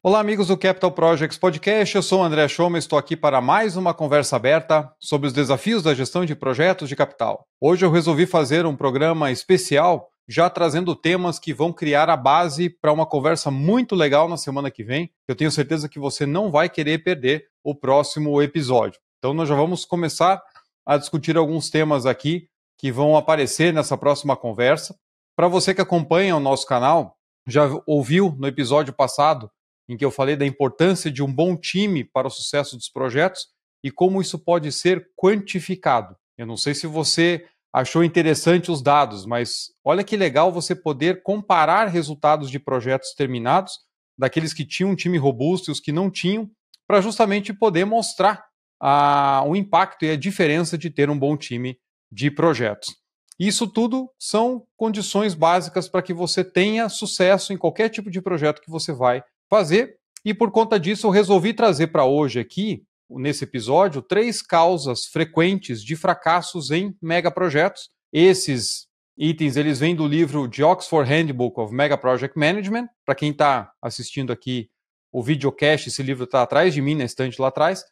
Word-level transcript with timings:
Olá, 0.00 0.20
amigos 0.20 0.46
do 0.46 0.56
Capital 0.56 0.92
Projects 0.92 1.36
Podcast. 1.36 1.96
Eu 1.96 2.02
sou 2.02 2.20
o 2.20 2.22
André 2.22 2.46
Schoma 2.46 2.78
e 2.78 2.80
estou 2.80 2.96
aqui 2.96 3.16
para 3.16 3.40
mais 3.40 3.76
uma 3.76 3.92
conversa 3.92 4.36
aberta 4.36 4.94
sobre 5.00 5.26
os 5.26 5.32
desafios 5.32 5.82
da 5.82 5.92
gestão 5.92 6.24
de 6.24 6.36
projetos 6.36 6.88
de 6.88 6.94
capital. 6.94 7.44
Hoje 7.60 7.84
eu 7.84 7.90
resolvi 7.90 8.24
fazer 8.24 8.64
um 8.64 8.76
programa 8.76 9.32
especial, 9.32 10.08
já 10.28 10.48
trazendo 10.48 10.94
temas 10.94 11.40
que 11.40 11.52
vão 11.52 11.72
criar 11.72 12.08
a 12.08 12.16
base 12.16 12.70
para 12.70 12.92
uma 12.92 13.04
conversa 13.04 13.50
muito 13.50 13.96
legal 13.96 14.28
na 14.28 14.36
semana 14.36 14.70
que 14.70 14.84
vem. 14.84 15.10
Eu 15.26 15.34
tenho 15.34 15.50
certeza 15.50 15.88
que 15.88 15.98
você 15.98 16.24
não 16.24 16.48
vai 16.48 16.68
querer 16.68 17.02
perder 17.02 17.46
o 17.64 17.74
próximo 17.74 18.40
episódio. 18.40 19.00
Então, 19.18 19.34
nós 19.34 19.48
já 19.48 19.56
vamos 19.56 19.84
começar 19.84 20.40
a 20.86 20.96
discutir 20.96 21.36
alguns 21.36 21.70
temas 21.70 22.06
aqui 22.06 22.48
que 22.78 22.92
vão 22.92 23.16
aparecer 23.16 23.74
nessa 23.74 23.98
próxima 23.98 24.36
conversa. 24.36 24.94
Para 25.36 25.48
você 25.48 25.74
que 25.74 25.80
acompanha 25.80 26.36
o 26.36 26.40
nosso 26.40 26.66
canal, 26.68 27.16
já 27.48 27.68
ouviu 27.84 28.36
no 28.38 28.46
episódio 28.46 28.92
passado 28.92 29.50
em 29.88 29.96
que 29.96 30.04
eu 30.04 30.10
falei 30.10 30.36
da 30.36 30.46
importância 30.46 31.10
de 31.10 31.22
um 31.22 31.32
bom 31.32 31.56
time 31.56 32.04
para 32.04 32.28
o 32.28 32.30
sucesso 32.30 32.76
dos 32.76 32.88
projetos 32.88 33.46
e 33.82 33.90
como 33.90 34.20
isso 34.20 34.38
pode 34.38 34.70
ser 34.70 35.08
quantificado. 35.16 36.16
Eu 36.36 36.46
não 36.46 36.56
sei 36.56 36.74
se 36.74 36.86
você 36.86 37.46
achou 37.72 38.04
interessante 38.04 38.70
os 38.70 38.82
dados, 38.82 39.24
mas 39.24 39.72
olha 39.84 40.04
que 40.04 40.16
legal 40.16 40.52
você 40.52 40.74
poder 40.74 41.22
comparar 41.22 41.86
resultados 41.86 42.50
de 42.50 42.58
projetos 42.58 43.14
terminados, 43.14 43.72
daqueles 44.18 44.52
que 44.52 44.64
tinham 44.64 44.90
um 44.90 44.96
time 44.96 45.16
robusto 45.16 45.70
e 45.70 45.72
os 45.72 45.80
que 45.80 45.92
não 45.92 46.10
tinham, 46.10 46.50
para 46.86 47.00
justamente 47.00 47.52
poder 47.52 47.84
mostrar 47.84 48.44
a, 48.80 49.44
o 49.46 49.54
impacto 49.54 50.04
e 50.04 50.10
a 50.10 50.16
diferença 50.16 50.76
de 50.76 50.90
ter 50.90 51.10
um 51.10 51.18
bom 51.18 51.36
time 51.36 51.78
de 52.10 52.30
projetos. 52.30 52.96
Isso 53.38 53.68
tudo 53.68 54.10
são 54.18 54.66
condições 54.76 55.34
básicas 55.34 55.88
para 55.88 56.02
que 56.02 56.12
você 56.12 56.42
tenha 56.42 56.88
sucesso 56.88 57.52
em 57.52 57.56
qualquer 57.56 57.88
tipo 57.88 58.10
de 58.10 58.20
projeto 58.20 58.60
que 58.60 58.70
você 58.70 58.92
vai 58.92 59.22
fazer. 59.48 59.96
E 60.24 60.34
por 60.34 60.50
conta 60.50 60.78
disso, 60.78 61.06
eu 61.06 61.10
resolvi 61.10 61.54
trazer 61.54 61.88
para 61.88 62.04
hoje 62.04 62.40
aqui, 62.40 62.82
nesse 63.08 63.44
episódio, 63.44 64.02
três 64.02 64.42
causas 64.42 65.06
frequentes 65.06 65.82
de 65.82 65.96
fracassos 65.96 66.70
em 66.70 66.94
megaprojetos. 67.00 67.90
Esses 68.12 68.86
itens 69.16 69.56
eles 69.56 69.80
vêm 69.80 69.94
do 69.94 70.06
livro 70.06 70.46
de 70.46 70.62
Oxford 70.62 71.08
Handbook 71.08 71.58
of 71.60 71.74
Mega 71.74 71.96
Project 71.96 72.38
Management. 72.38 72.88
Para 73.04 73.14
quem 73.14 73.30
está 73.30 73.72
assistindo 73.82 74.32
aqui 74.32 74.68
o 75.12 75.22
videocast, 75.22 75.88
esse 75.88 76.02
livro 76.02 76.24
está 76.24 76.42
atrás 76.42 76.74
de 76.74 76.82
mim, 76.82 76.94
na 76.94 77.04
estante 77.04 77.40
lá 77.40 77.48
atrás, 77.48 77.82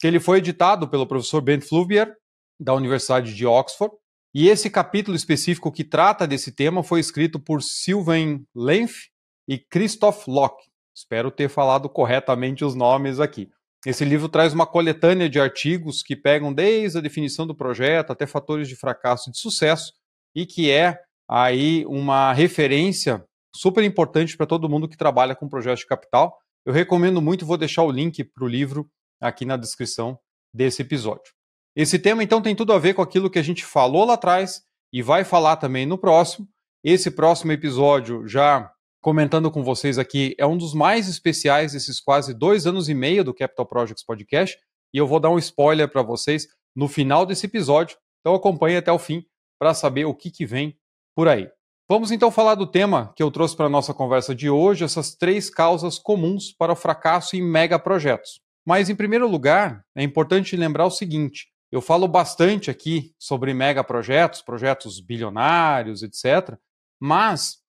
que 0.00 0.06
ele 0.06 0.18
foi 0.18 0.38
editado 0.38 0.88
pelo 0.88 1.06
professor 1.06 1.40
Ben 1.40 1.60
Fluvier, 1.60 2.12
da 2.58 2.74
Universidade 2.74 3.34
de 3.34 3.46
Oxford. 3.46 3.94
E 4.34 4.48
esse 4.48 4.68
capítulo 4.68 5.16
específico 5.16 5.70
que 5.70 5.84
trata 5.84 6.26
desse 6.26 6.50
tema 6.52 6.82
foi 6.82 6.98
escrito 6.98 7.38
por 7.38 7.62
Sylvain 7.62 8.44
Lenf 8.54 9.06
e 9.48 9.58
Christoph 9.58 10.26
Locke. 10.26 10.73
Espero 10.94 11.30
ter 11.30 11.48
falado 11.48 11.88
corretamente 11.88 12.64
os 12.64 12.74
nomes 12.74 13.18
aqui. 13.18 13.50
Esse 13.84 14.04
livro 14.04 14.28
traz 14.28 14.54
uma 14.54 14.66
coletânea 14.66 15.28
de 15.28 15.38
artigos 15.38 16.02
que 16.02 16.16
pegam 16.16 16.52
desde 16.52 16.98
a 16.98 17.00
definição 17.00 17.46
do 17.46 17.54
projeto 17.54 18.12
até 18.12 18.26
fatores 18.26 18.68
de 18.68 18.76
fracasso 18.76 19.28
e 19.28 19.32
de 19.32 19.38
sucesso 19.38 19.92
e 20.34 20.46
que 20.46 20.70
é 20.70 20.98
aí 21.28 21.84
uma 21.86 22.32
referência 22.32 23.24
super 23.54 23.84
importante 23.84 24.36
para 24.36 24.46
todo 24.46 24.68
mundo 24.68 24.88
que 24.88 24.96
trabalha 24.96 25.34
com 25.34 25.48
projetos 25.48 25.80
de 25.80 25.86
capital. 25.86 26.36
Eu 26.64 26.72
recomendo 26.72 27.20
muito, 27.20 27.44
vou 27.44 27.58
deixar 27.58 27.82
o 27.82 27.90
link 27.90 28.24
para 28.24 28.44
o 28.44 28.48
livro 28.48 28.88
aqui 29.20 29.44
na 29.44 29.56
descrição 29.56 30.18
desse 30.52 30.82
episódio. 30.82 31.32
Esse 31.76 31.98
tema 31.98 32.22
então 32.22 32.40
tem 32.40 32.54
tudo 32.54 32.72
a 32.72 32.78
ver 32.78 32.94
com 32.94 33.02
aquilo 33.02 33.30
que 33.30 33.38
a 33.38 33.42
gente 33.42 33.64
falou 33.64 34.04
lá 34.04 34.14
atrás 34.14 34.62
e 34.92 35.02
vai 35.02 35.24
falar 35.24 35.56
também 35.56 35.84
no 35.84 35.98
próximo. 35.98 36.48
Esse 36.82 37.10
próximo 37.10 37.52
episódio 37.52 38.26
já 38.26 38.70
comentando 39.04 39.50
com 39.50 39.62
vocês 39.62 39.98
aqui, 39.98 40.34
é 40.38 40.46
um 40.46 40.56
dos 40.56 40.72
mais 40.72 41.10
especiais 41.10 41.72
desses 41.72 42.00
quase 42.00 42.32
dois 42.32 42.66
anos 42.66 42.88
e 42.88 42.94
meio 42.94 43.22
do 43.22 43.34
Capital 43.34 43.66
Projects 43.66 44.02
Podcast. 44.02 44.58
E 44.94 44.96
eu 44.96 45.06
vou 45.06 45.20
dar 45.20 45.28
um 45.28 45.38
spoiler 45.38 45.86
para 45.90 46.00
vocês 46.00 46.48
no 46.74 46.88
final 46.88 47.26
desse 47.26 47.44
episódio. 47.44 47.98
Então 48.20 48.34
acompanhe 48.34 48.78
até 48.78 48.90
o 48.90 48.98
fim 48.98 49.22
para 49.58 49.74
saber 49.74 50.06
o 50.06 50.14
que, 50.14 50.30
que 50.30 50.46
vem 50.46 50.78
por 51.14 51.28
aí. 51.28 51.50
Vamos 51.86 52.10
então 52.12 52.30
falar 52.30 52.54
do 52.54 52.66
tema 52.66 53.12
que 53.14 53.22
eu 53.22 53.30
trouxe 53.30 53.54
para 53.54 53.66
a 53.66 53.68
nossa 53.68 53.92
conversa 53.92 54.34
de 54.34 54.48
hoje, 54.48 54.84
essas 54.84 55.14
três 55.14 55.50
causas 55.50 55.98
comuns 55.98 56.50
para 56.50 56.72
o 56.72 56.76
fracasso 56.76 57.36
em 57.36 57.42
megaprojetos. 57.42 58.40
Mas, 58.66 58.88
em 58.88 58.96
primeiro 58.96 59.28
lugar, 59.28 59.84
é 59.94 60.02
importante 60.02 60.56
lembrar 60.56 60.86
o 60.86 60.90
seguinte: 60.90 61.48
eu 61.70 61.82
falo 61.82 62.08
bastante 62.08 62.70
aqui 62.70 63.12
sobre 63.18 63.52
megaprojetos, 63.52 64.40
projetos 64.40 64.98
bilionários, 64.98 66.02
etc. 66.02 66.56
Mas 66.98 67.62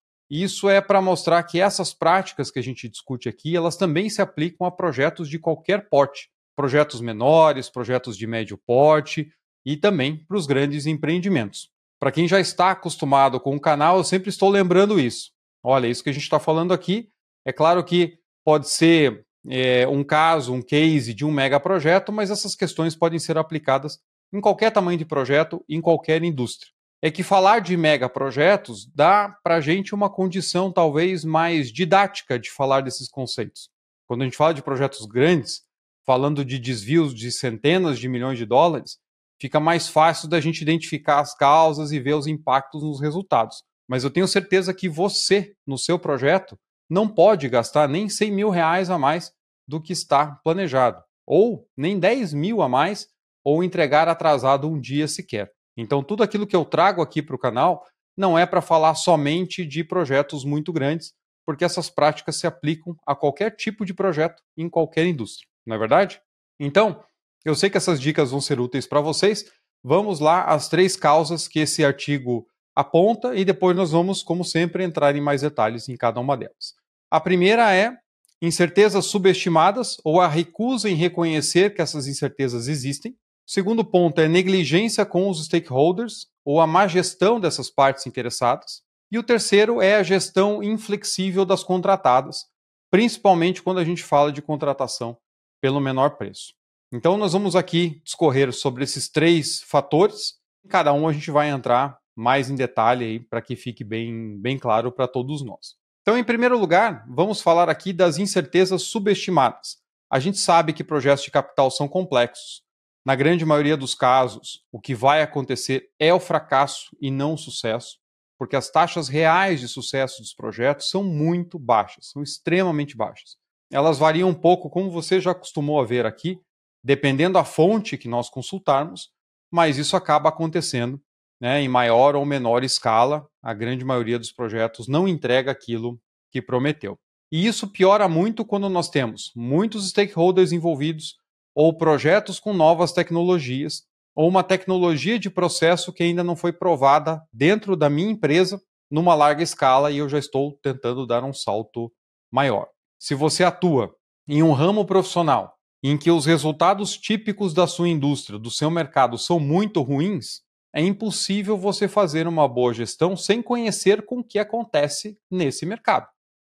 isso 0.44 0.69
é 0.69 0.81
para 0.81 1.01
mostrar 1.01 1.41
que 1.44 1.59
essas 1.59 1.94
práticas 1.94 2.50
que 2.50 2.59
a 2.59 2.63
gente 2.63 2.90
discute 2.90 3.29
aqui, 3.29 3.56
elas 3.56 3.78
também 3.78 4.09
se 4.09 4.22
aplicam 4.22 4.66
a 4.66 4.72
projetos 4.72 5.29
de 5.29 5.38
qualquer 5.38 5.88
porte, 5.90 6.29
projetos 6.56 7.01
menores, 7.01 7.69
projetos 7.69 8.18
de 8.18 8.25
médio 8.25 8.57
porte 8.57 9.31
e 9.66 9.78
também 9.78 10.18
para 10.25 10.38
os 10.38 10.47
grandes 10.47 10.85
empreendimentos. 10.85 11.69
Para 12.00 12.12
quem 12.12 12.28
já 12.28 12.40
está 12.40 12.72
acostumado 12.72 13.40
com 13.40 13.56
o 13.56 13.62
canal, 13.62 13.97
eu 13.97 14.03
sempre 14.03 14.29
estou 14.29 14.50
lembrando 14.50 15.00
isso. 15.00 15.31
Olha, 15.63 15.88
isso 15.88 16.03
que 16.03 16.09
a 16.09 16.13
gente 16.13 16.24
está 16.24 16.40
falando 16.40 16.74
aqui, 16.74 17.09
é 17.45 17.53
claro 17.53 17.84
que 17.84 18.18
pode 18.44 18.69
ser 18.69 19.25
é, 19.47 19.88
um 19.88 20.03
caso, 20.03 20.53
um 20.53 20.62
case 20.62 21.13
de 21.13 21.24
um 21.25 21.31
mega 21.31 21.59
projeto, 21.59 22.12
mas 22.12 22.29
essas 22.29 22.56
questões 22.56 22.95
podem 22.95 23.19
ser 23.19 23.38
aplicadas 23.38 24.00
em 24.34 24.41
qualquer 24.41 24.72
tamanho 24.72 24.97
de 24.97 25.06
projeto, 25.06 25.63
em 25.69 25.79
qualquer 25.79 26.24
indústria 26.24 26.75
é 27.06 27.12
que 27.12 27.22
falar 27.22 27.60
de 27.60 27.78
megaprojetos 27.78 28.88
dá 28.88 29.38
para 29.44 29.58
a 29.58 29.62
gente 29.62 29.94
uma 29.94 30.10
condição 30.10 30.72
talvez 30.72 31.24
mais 31.24 31.72
didática 31.72 32.40
de 32.40 32.50
falar 32.50 32.82
desses 32.82 33.08
conceitos. 33.08 33.70
Quando 34.08 34.24
a 34.24 34.26
gente 34.26 34.36
fala 34.36 34.56
de 34.56 34.64
projetos 34.64 35.06
grandes, 35.06 35.62
falando 36.04 36.44
de 36.44 36.58
desvios 36.58 37.14
de 37.14 37.32
centenas 37.32 38.00
de 38.00 38.10
milhões 38.10 38.40
de 38.40 38.46
dólares, 38.48 38.98
fica 39.40 39.60
mais 39.60 39.88
fácil 39.88 40.28
da 40.28 40.42
gente 40.42 40.64
identificar 40.64 41.20
as 41.20 41.36
causas 41.36 41.92
e 41.92 42.00
ver 42.00 42.16
os 42.16 42.26
impactos 42.26 42.82
nos 42.82 43.00
resultados. 43.00 43.62
Mas 43.88 44.04
eu 44.04 44.10
tenho 44.10 44.28
certeza 44.28 44.74
que 44.74 44.90
você, 44.90 45.54
no 45.64 45.78
seu 45.78 46.00
projeto, 46.00 46.58
não 46.90 47.08
pode 47.08 47.48
gastar 47.48 47.88
nem 47.88 48.10
100 48.10 48.32
mil 48.32 48.50
reais 48.50 48.90
a 48.90 48.98
mais 48.98 49.32
do 49.68 49.80
que 49.80 49.94
está 49.94 50.40
planejado, 50.44 51.04
ou 51.24 51.70
nem 51.78 52.00
10 52.00 52.34
mil 52.34 52.64
a 52.64 52.68
mais, 52.68 53.08
ou 53.44 53.64
entregar 53.64 54.08
atrasado 54.08 54.68
um 54.68 54.82
dia 54.82 55.08
sequer. 55.08 55.55
Então, 55.78 56.03
tudo 56.03 56.24
aquilo 56.24 56.47
que 56.47 56.56
eu 56.56 56.66
trago 56.66 57.02
aqui 57.02 57.22
para 57.22 57.36
o 57.36 57.40
canal 57.40 57.86
não 58.18 58.38
é 58.38 58.46
para 58.46 58.62
falar 58.62 58.96
somente 58.96 59.66
de 59.66 59.84
projetos 59.84 60.46
muito 60.46 60.72
grandes, 60.72 61.13
porque 61.46 61.66
essas 61.66 61.90
práticas 61.90 62.38
se 62.38 62.47
aplicam 62.47 62.96
a 63.06 63.16
qualquer 63.16 63.52
tipo 63.52 63.86
de 63.86 63.94
projeto 63.94 64.41
em 64.58 64.69
qualquer 64.69 65.06
indústria, 65.06 65.47
não 65.66 65.75
é 65.75 65.80
verdade? 65.80 66.22
Então, 66.59 67.03
eu 67.44 67.53
sei 67.56 67.69
que 67.69 67.78
essas 67.78 68.00
dicas 68.00 68.31
vão 68.31 68.41
ser 68.41 68.59
úteis 68.59 68.88
para 68.88 69.02
vocês. 69.02 69.46
Vamos 69.84 70.19
lá 70.19 70.46
às 70.46 70.68
três 70.68 70.96
causas 70.96 71.47
que 71.47 71.59
esse 71.59 71.86
artigo 71.86 72.47
aponta 72.75 73.36
e 73.36 73.46
depois 73.46 73.75
nós 73.75 73.92
vamos, 73.92 74.24
como 74.24 74.44
sempre, 74.44 74.84
entrar 74.84 75.16
em 75.16 75.22
mais 75.22 75.42
detalhes 75.42 75.88
em 75.88 75.96
cada 75.96 76.19
uma 76.19 76.36
delas. 76.36 76.74
A 77.12 77.19
primeira 77.19 77.74
é 77.74 77.96
incertezas 78.42 79.06
subestimadas 79.06 79.97
ou 80.03 80.19
a 80.19 80.28
recusa 80.28 80.90
em 80.90 80.96
reconhecer 80.96 81.74
que 81.74 81.81
essas 81.81 82.07
incertezas 82.07 82.68
existem. 82.68 83.16
O 83.47 83.51
segundo 83.51 83.85
ponto 83.85 84.19
é 84.19 84.28
negligência 84.28 85.06
com 85.06 85.29
os 85.29 85.45
stakeholders 85.45 86.28
ou 86.44 86.59
a 86.59 86.66
má 86.66 86.88
gestão 86.88 87.39
dessas 87.39 87.69
partes 87.69 88.07
interessadas. 88.07 88.81
E 89.11 89.19
o 89.19 89.23
terceiro 89.23 89.81
é 89.81 89.95
a 89.95 90.03
gestão 90.03 90.63
inflexível 90.63 91.45
das 91.45 91.63
contratadas, 91.63 92.45
principalmente 92.89 93.61
quando 93.61 93.78
a 93.78 93.83
gente 93.83 94.03
fala 94.03 94.31
de 94.31 94.41
contratação 94.41 95.16
pelo 95.61 95.79
menor 95.79 96.17
preço. 96.17 96.53
Então, 96.91 97.17
nós 97.17 97.33
vamos 97.33 97.56
aqui 97.56 98.01
discorrer 98.03 98.51
sobre 98.51 98.83
esses 98.83 99.09
três 99.09 99.62
fatores. 99.62 100.35
Cada 100.67 100.91
um 100.91 101.07
a 101.07 101.13
gente 101.13 101.29
vai 101.29 101.50
entrar 101.50 102.00
mais 102.16 102.50
em 102.50 102.56
detalhe 102.56 103.19
para 103.19 103.41
que 103.41 103.56
fique 103.56 103.83
bem, 103.83 104.39
bem 104.39 104.57
claro 104.57 104.91
para 104.91 105.07
todos 105.07 105.44
nós. 105.44 105.75
Então, 106.01 106.18
em 106.18 106.24
primeiro 106.24 106.57
lugar, 106.57 107.06
vamos 107.07 107.41
falar 107.41 107.69
aqui 107.69 107.94
das 107.94 108.18
incertezas 108.18 108.83
subestimadas. 108.83 109.77
A 110.09 110.19
gente 110.19 110.38
sabe 110.38 110.74
que 110.74 110.83
projetos 110.83 111.24
de 111.24 111.31
capital 111.31 111.69
são 111.69 111.88
complexos, 111.88 112.64
na 113.06 113.16
grande 113.16 113.46
maioria 113.46 113.78
dos 113.78 113.94
casos, 113.94 114.63
o 114.72 114.80
que 114.80 114.96
vai 114.96 115.22
acontecer 115.22 115.90
é 116.00 116.12
o 116.12 116.19
fracasso 116.19 116.96
e 117.00 117.12
não 117.12 117.36
o 117.36 117.38
sucesso, 117.38 118.00
porque 118.38 118.56
as 118.56 118.72
taxas 118.72 119.07
reais 119.07 119.60
de 119.60 119.68
sucesso 119.68 120.22
dos 120.22 120.34
projetos 120.34 120.90
são 120.90 121.04
muito 121.04 121.60
baixas, 121.60 122.10
são 122.10 122.24
extremamente 122.24 122.98
baixas. 122.98 123.38
Elas 123.72 124.00
variam 124.00 124.30
um 124.30 124.34
pouco, 124.34 124.69
como 124.69 124.90
você 124.90 125.22
já 125.22 125.31
acostumou 125.31 125.80
a 125.80 125.86
ver 125.86 126.06
aqui, 126.06 126.40
dependendo 126.84 127.34
da 127.34 127.44
fonte 127.44 127.98
que 127.98 128.07
nós 128.07 128.30
consultarmos, 128.30 129.10
mas 129.51 129.78
isso 129.78 129.96
acaba 129.96 130.30
acontecendo 130.30 131.00
né, 131.40 131.62
em 131.62 131.69
maior 131.69 132.16
ou 132.16 132.25
menor 132.25 132.63
escala. 132.63 133.28
A 133.42 133.54
grande 133.54 133.86
maioria 133.86 134.18
dos 134.18 134.31
projetos 134.31 134.88
não 134.88 135.08
entrega 135.08 135.51
aquilo 135.51 136.00
que 136.31 136.42
prometeu. 136.42 136.98
E 137.31 137.46
isso 137.46 137.68
piora 137.68 138.08
muito 138.08 138.46
quando 138.46 138.69
nós 138.69 138.90
temos 138.90 139.31
muitos 139.36 139.90
stakeholders 139.90 140.51
envolvidos, 140.51 141.18
ou 141.56 141.75
projetos 141.75 142.40
com 142.40 142.54
novas 142.54 142.92
tecnologias, 142.92 143.84
ou 144.13 144.28
uma 144.28 144.44
tecnologia 144.44 145.18
de 145.18 145.30
processo 145.30 145.94
que 145.94 146.04
ainda 146.04 146.24
não 146.24 146.36
foi 146.36 146.52
provada 146.52 147.22
dentro 147.31 147.75
da 147.75 147.90
minha 147.90 148.12
empresa 148.12 148.62
numa 148.92 149.16
larga 149.16 149.42
escala 149.42 149.92
e 149.92 149.98
eu 149.98 150.07
já 150.07 150.19
estou 150.19 150.60
tentando 150.62 151.07
dar 151.07 151.24
um 151.24 151.34
salto 151.34 151.92
maior. 152.31 152.68
se 153.00 153.13
você 153.13 153.44
atua 153.44 153.94
em 154.28 154.42
um 154.42 154.52
ramo 154.52 154.86
profissional 154.86 155.56
em 155.84 155.98
que 155.98 156.10
os 156.10 156.25
resultados 156.25 156.98
típicos 156.98 157.54
da 157.54 157.68
sua 157.68 157.88
indústria, 157.88 158.40
do 158.40 158.50
seu 158.50 158.72
mercado, 158.72 159.18
são 159.18 159.40
muito 159.40 159.81
ruins, 159.81 160.42
é 160.74 160.81
impossível 160.81 161.58
você 161.58 161.88
fazer 161.88 162.28
uma 162.28 162.48
boa 162.48 162.74
gestão 162.74 163.16
sem 163.16 163.42
conhecer 163.42 164.04
com 164.04 164.19
o 164.19 164.24
que 164.24 164.40
acontece 164.40 165.18
nesse 165.30 165.66
mercado. 165.66 166.08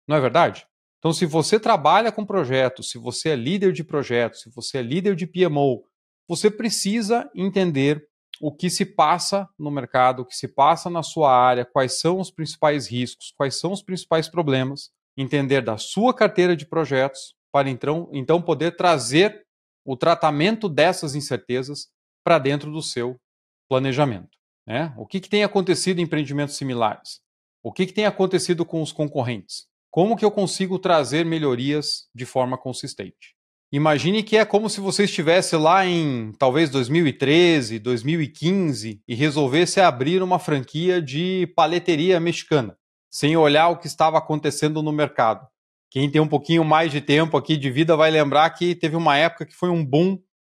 Não 0.07 0.15
é 0.15 0.21
verdade? 0.21 0.67
Então, 1.03 1.11
se 1.11 1.25
você 1.25 1.59
trabalha 1.59 2.13
com 2.13 2.25
projetos, 2.25 2.89
se 2.89 2.97
você 2.97 3.31
é 3.31 3.35
líder 3.35 3.73
de 3.73 3.83
projetos, 3.83 4.39
se 4.39 4.49
você 4.49 4.77
é 4.77 4.81
líder 4.81 5.17
de 5.17 5.27
PMO, 5.27 5.83
você 6.25 6.49
precisa 6.49 7.29
entender 7.35 8.07
o 8.39 8.55
que 8.55 8.69
se 8.69 8.85
passa 8.85 9.49
no 9.59 9.69
mercado, 9.69 10.21
o 10.21 10.25
que 10.25 10.33
se 10.33 10.47
passa 10.47 10.89
na 10.89 11.03
sua 11.03 11.35
área, 11.35 11.65
quais 11.65 11.99
são 11.99 12.21
os 12.21 12.31
principais 12.31 12.87
riscos, 12.87 13.33
quais 13.35 13.59
são 13.59 13.73
os 13.73 13.83
principais 13.83 14.29
problemas, 14.29 14.91
entender 15.17 15.61
da 15.61 15.77
sua 15.77 16.13
carteira 16.13 16.55
de 16.55 16.65
projetos, 16.65 17.35
para 17.51 17.69
então, 17.69 18.09
então 18.13 18.41
poder 18.41 18.77
trazer 18.77 19.45
o 19.83 19.97
tratamento 19.97 20.69
dessas 20.69 21.15
incertezas 21.15 21.89
para 22.23 22.39
dentro 22.39 22.71
do 22.71 22.81
seu 22.81 23.19
planejamento. 23.67 24.37
Né? 24.65 24.93
O 24.97 25.05
que, 25.05 25.19
que 25.19 25.29
tem 25.29 25.43
acontecido 25.43 25.99
em 25.99 26.03
empreendimentos 26.03 26.55
similares? 26.55 27.19
O 27.61 27.73
que, 27.73 27.85
que 27.85 27.93
tem 27.93 28.05
acontecido 28.05 28.65
com 28.65 28.81
os 28.81 28.93
concorrentes? 28.93 29.67
Como 29.93 30.17
que 30.17 30.25
eu 30.25 30.31
consigo 30.31 30.79
trazer 30.79 31.23
melhorias 31.23 32.07
de 32.15 32.25
forma 32.25 32.57
consistente? 32.57 33.35
Imagine 33.71 34.23
que 34.23 34.35
é 34.35 34.43
como 34.43 34.67
se 34.67 34.81
você 34.81 35.03
estivesse 35.03 35.55
lá 35.55 35.85
em 35.85 36.31
talvez 36.39 36.71
2013, 36.71 37.77
2015 37.77 39.03
e 39.07 39.13
resolvesse 39.13 39.79
abrir 39.79 40.23
uma 40.23 40.39
franquia 40.39 40.99
de 40.99 41.45
paleteria 41.55 42.19
mexicana, 42.19 42.75
sem 43.11 43.37
olhar 43.37 43.69
o 43.69 43.77
que 43.77 43.85
estava 43.85 44.17
acontecendo 44.17 44.81
no 44.81 44.91
mercado. 44.91 45.47
Quem 45.91 46.09
tem 46.09 46.19
um 46.19 46.27
pouquinho 46.27 46.65
mais 46.65 46.91
de 46.91 46.99
tempo 46.99 47.37
aqui 47.37 47.55
de 47.55 47.69
vida 47.69 47.95
vai 47.95 48.09
lembrar 48.09 48.49
que 48.49 48.73
teve 48.73 48.95
uma 48.95 49.15
época 49.15 49.45
que 49.45 49.53
foi 49.53 49.69
um 49.69 49.85
boom 49.85 50.17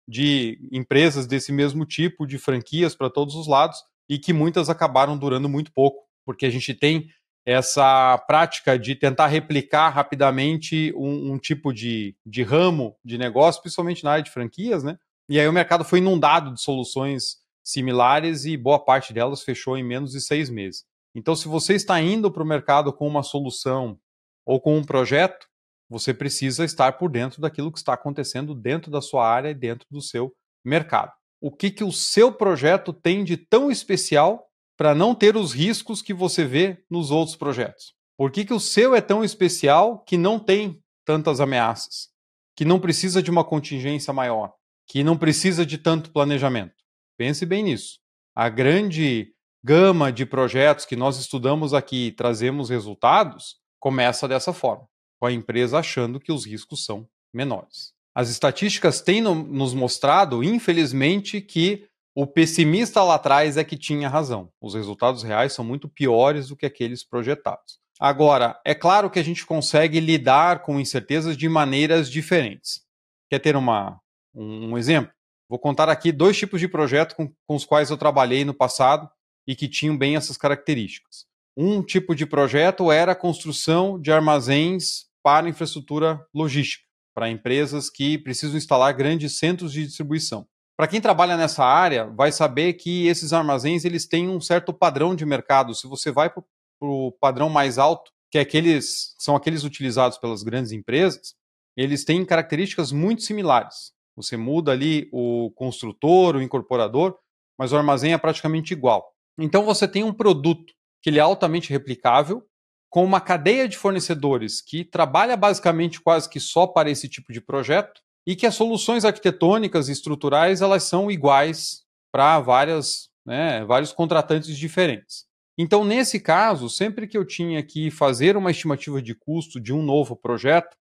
de 0.08 0.60
empresas 0.70 1.26
desse 1.26 1.50
mesmo 1.50 1.84
tipo, 1.84 2.24
de 2.24 2.38
franquias 2.38 2.94
para 2.94 3.10
todos 3.10 3.34
os 3.34 3.48
lados, 3.48 3.82
e 4.08 4.16
que 4.16 4.32
muitas 4.32 4.70
acabaram 4.70 5.18
durando 5.18 5.48
muito 5.48 5.72
pouco, 5.72 6.04
porque 6.24 6.46
a 6.46 6.50
gente 6.50 6.72
tem 6.72 7.08
essa 7.46 8.16
prática 8.26 8.78
de 8.78 8.94
tentar 8.94 9.26
replicar 9.26 9.90
rapidamente 9.90 10.92
um, 10.96 11.32
um, 11.32 11.38
tipo 11.38 11.72
de, 11.72 12.16
de 12.24 12.42
ramo 12.42 12.96
de 13.04 13.18
negócio, 13.18 13.60
principalmente 13.60 14.02
na 14.02 14.12
área 14.12 14.24
de 14.24 14.30
franquias, 14.30 14.82
né? 14.82 14.98
E 15.28 15.38
aí 15.38 15.46
o 15.46 15.52
mercado 15.52 15.84
foi 15.84 15.98
inundado 15.98 16.52
de 16.52 16.60
soluções 16.60 17.38
similares 17.62 18.44
e 18.44 18.56
boa 18.56 18.78
parte 18.78 19.12
delas 19.12 19.42
fechou 19.42 19.76
em 19.76 19.82
menos 19.82 20.12
de 20.12 20.20
seis 20.20 20.50
meses. 20.50 20.84
Então, 21.14 21.36
se 21.36 21.48
você 21.48 21.74
está 21.74 22.00
indo 22.00 22.30
para 22.30 22.42
o 22.42 22.46
mercado 22.46 22.92
com 22.92 23.06
uma 23.06 23.22
solução 23.22 23.98
ou 24.44 24.60
com 24.60 24.76
um 24.76 24.84
projeto, 24.84 25.46
você 25.88 26.12
precisa 26.12 26.64
estar 26.64 26.92
por 26.94 27.10
dentro 27.10 27.40
daquilo 27.40 27.70
que 27.70 27.78
está 27.78 27.94
acontecendo 27.94 28.54
dentro 28.54 28.90
da 28.90 29.00
sua 29.00 29.26
área 29.26 29.50
e 29.50 29.54
dentro 29.54 29.86
do 29.90 30.00
seu 30.00 30.34
mercado. 30.64 31.12
O 31.40 31.50
que, 31.50 31.70
que 31.70 31.84
o 31.84 31.92
seu 31.92 32.32
projeto 32.32 32.92
tem 32.92 33.22
de 33.22 33.36
tão 33.36 33.70
especial 33.70 34.46
para 34.76 34.94
não 34.94 35.14
ter 35.14 35.36
os 35.36 35.52
riscos 35.52 36.02
que 36.02 36.14
você 36.14 36.44
vê 36.44 36.84
nos 36.90 37.10
outros 37.10 37.36
projetos? 37.36 37.94
Por 38.16 38.30
que, 38.30 38.44
que 38.44 38.54
o 38.54 38.60
seu 38.60 38.94
é 38.94 39.00
tão 39.00 39.24
especial 39.24 40.02
que 40.04 40.16
não 40.16 40.38
tem 40.38 40.80
tantas 41.04 41.40
ameaças? 41.40 42.08
Que 42.56 42.64
não 42.64 42.78
precisa 42.78 43.22
de 43.22 43.30
uma 43.30 43.44
contingência 43.44 44.12
maior? 44.12 44.52
Que 44.86 45.02
não 45.02 45.16
precisa 45.16 45.66
de 45.66 45.78
tanto 45.78 46.12
planejamento? 46.12 46.74
Pense 47.16 47.44
bem 47.44 47.64
nisso. 47.64 47.98
A 48.34 48.48
grande 48.48 49.32
gama 49.64 50.12
de 50.12 50.26
projetos 50.26 50.84
que 50.84 50.94
nós 50.94 51.18
estudamos 51.18 51.72
aqui 51.72 52.08
e 52.08 52.12
trazemos 52.12 52.68
resultados 52.68 53.56
começa 53.80 54.28
dessa 54.28 54.52
forma, 54.52 54.86
com 55.18 55.26
a 55.26 55.32
empresa 55.32 55.78
achando 55.78 56.20
que 56.20 56.32
os 56.32 56.46
riscos 56.46 56.84
são 56.84 57.08
menores. 57.32 57.92
As 58.14 58.30
estatísticas 58.30 59.00
têm 59.00 59.20
nos 59.20 59.74
mostrado, 59.74 60.44
infelizmente, 60.44 61.40
que 61.40 61.88
o 62.14 62.26
pessimista 62.26 63.02
lá 63.02 63.16
atrás 63.16 63.56
é 63.56 63.64
que 63.64 63.76
tinha 63.76 64.08
razão. 64.08 64.50
Os 64.60 64.74
resultados 64.74 65.22
reais 65.22 65.52
são 65.52 65.64
muito 65.64 65.88
piores 65.88 66.48
do 66.48 66.56
que 66.56 66.64
aqueles 66.64 67.02
projetados. 67.02 67.80
Agora, 67.98 68.60
é 68.64 68.74
claro 68.74 69.10
que 69.10 69.18
a 69.18 69.22
gente 69.22 69.44
consegue 69.44 69.98
lidar 69.98 70.62
com 70.62 70.78
incertezas 70.78 71.36
de 71.36 71.48
maneiras 71.48 72.08
diferentes. 72.08 72.82
Quer 73.28 73.40
ter 73.40 73.56
uma, 73.56 74.00
um, 74.34 74.78
exemplo? 74.78 75.12
Vou 75.48 75.58
contar 75.58 75.88
aqui 75.88 76.12
dois 76.12 76.36
tipos 76.36 76.60
de 76.60 76.68
projeto 76.68 77.16
com, 77.16 77.32
com 77.46 77.56
os 77.56 77.64
quais 77.64 77.90
eu 77.90 77.96
trabalhei 77.96 78.44
no 78.44 78.54
passado 78.54 79.08
e 79.46 79.56
que 79.56 79.68
tinham 79.68 79.96
bem 79.96 80.16
essas 80.16 80.36
características. 80.36 81.26
Um 81.56 81.82
tipo 81.82 82.14
de 82.14 82.26
projeto 82.26 82.90
era 82.90 83.12
a 83.12 83.16
construção 83.16 84.00
de 84.00 84.12
armazéns 84.12 85.06
para 85.22 85.48
infraestrutura 85.48 86.24
logística, 86.34 86.84
para 87.14 87.30
empresas 87.30 87.88
que 87.90 88.18
precisam 88.18 88.56
instalar 88.56 88.92
grandes 88.92 89.38
centros 89.38 89.72
de 89.72 89.84
distribuição. 89.84 90.46
Para 90.76 90.88
quem 90.88 91.00
trabalha 91.00 91.36
nessa 91.36 91.64
área, 91.64 92.06
vai 92.06 92.32
saber 92.32 92.74
que 92.74 93.06
esses 93.06 93.32
armazéns 93.32 93.84
eles 93.84 94.06
têm 94.06 94.28
um 94.28 94.40
certo 94.40 94.72
padrão 94.72 95.14
de 95.14 95.24
mercado. 95.24 95.74
Se 95.74 95.86
você 95.86 96.10
vai 96.10 96.28
para 96.28 96.42
o 96.82 97.12
padrão 97.12 97.48
mais 97.48 97.78
alto, 97.78 98.10
que 98.30 98.38
é 98.38 98.40
aqueles, 98.40 99.14
são 99.18 99.36
aqueles 99.36 99.62
utilizados 99.62 100.18
pelas 100.18 100.42
grandes 100.42 100.72
empresas, 100.72 101.36
eles 101.76 102.04
têm 102.04 102.24
características 102.24 102.90
muito 102.90 103.22
similares. 103.22 103.92
Você 104.16 104.36
muda 104.36 104.72
ali 104.72 105.08
o 105.12 105.52
construtor, 105.54 106.36
o 106.36 106.42
incorporador, 106.42 107.16
mas 107.56 107.72
o 107.72 107.76
armazém 107.76 108.12
é 108.12 108.18
praticamente 108.18 108.72
igual. 108.72 109.12
Então 109.38 109.64
você 109.64 109.86
tem 109.86 110.02
um 110.02 110.12
produto 110.12 110.72
que 111.00 111.10
ele 111.10 111.18
é 111.18 111.22
altamente 111.22 111.70
replicável, 111.70 112.44
com 112.90 113.04
uma 113.04 113.20
cadeia 113.20 113.68
de 113.68 113.76
fornecedores 113.76 114.60
que 114.60 114.84
trabalha 114.84 115.36
basicamente 115.36 116.00
quase 116.00 116.28
que 116.28 116.38
só 116.38 116.66
para 116.66 116.90
esse 116.90 117.08
tipo 117.08 117.32
de 117.32 117.40
projeto, 117.40 118.00
e 118.26 118.34
que 118.34 118.46
as 118.46 118.54
soluções 118.54 119.04
arquitetônicas 119.04 119.88
e 119.88 119.92
estruturais 119.92 120.62
elas 120.62 120.84
são 120.84 121.10
iguais 121.10 121.82
para 122.12 122.40
várias, 122.40 123.08
né, 123.26 123.64
vários 123.64 123.92
contratantes 123.92 124.56
diferentes. 124.56 125.24
Então, 125.56 125.84
nesse 125.84 126.18
caso, 126.18 126.68
sempre 126.68 127.06
que 127.06 127.16
eu 127.16 127.24
tinha 127.24 127.62
que 127.62 127.90
fazer 127.90 128.36
uma 128.36 128.50
estimativa 128.50 129.00
de 129.00 129.14
custo 129.14 129.60
de 129.60 129.72
um 129.72 129.82
novo 129.82 130.16
projeto, 130.16 130.76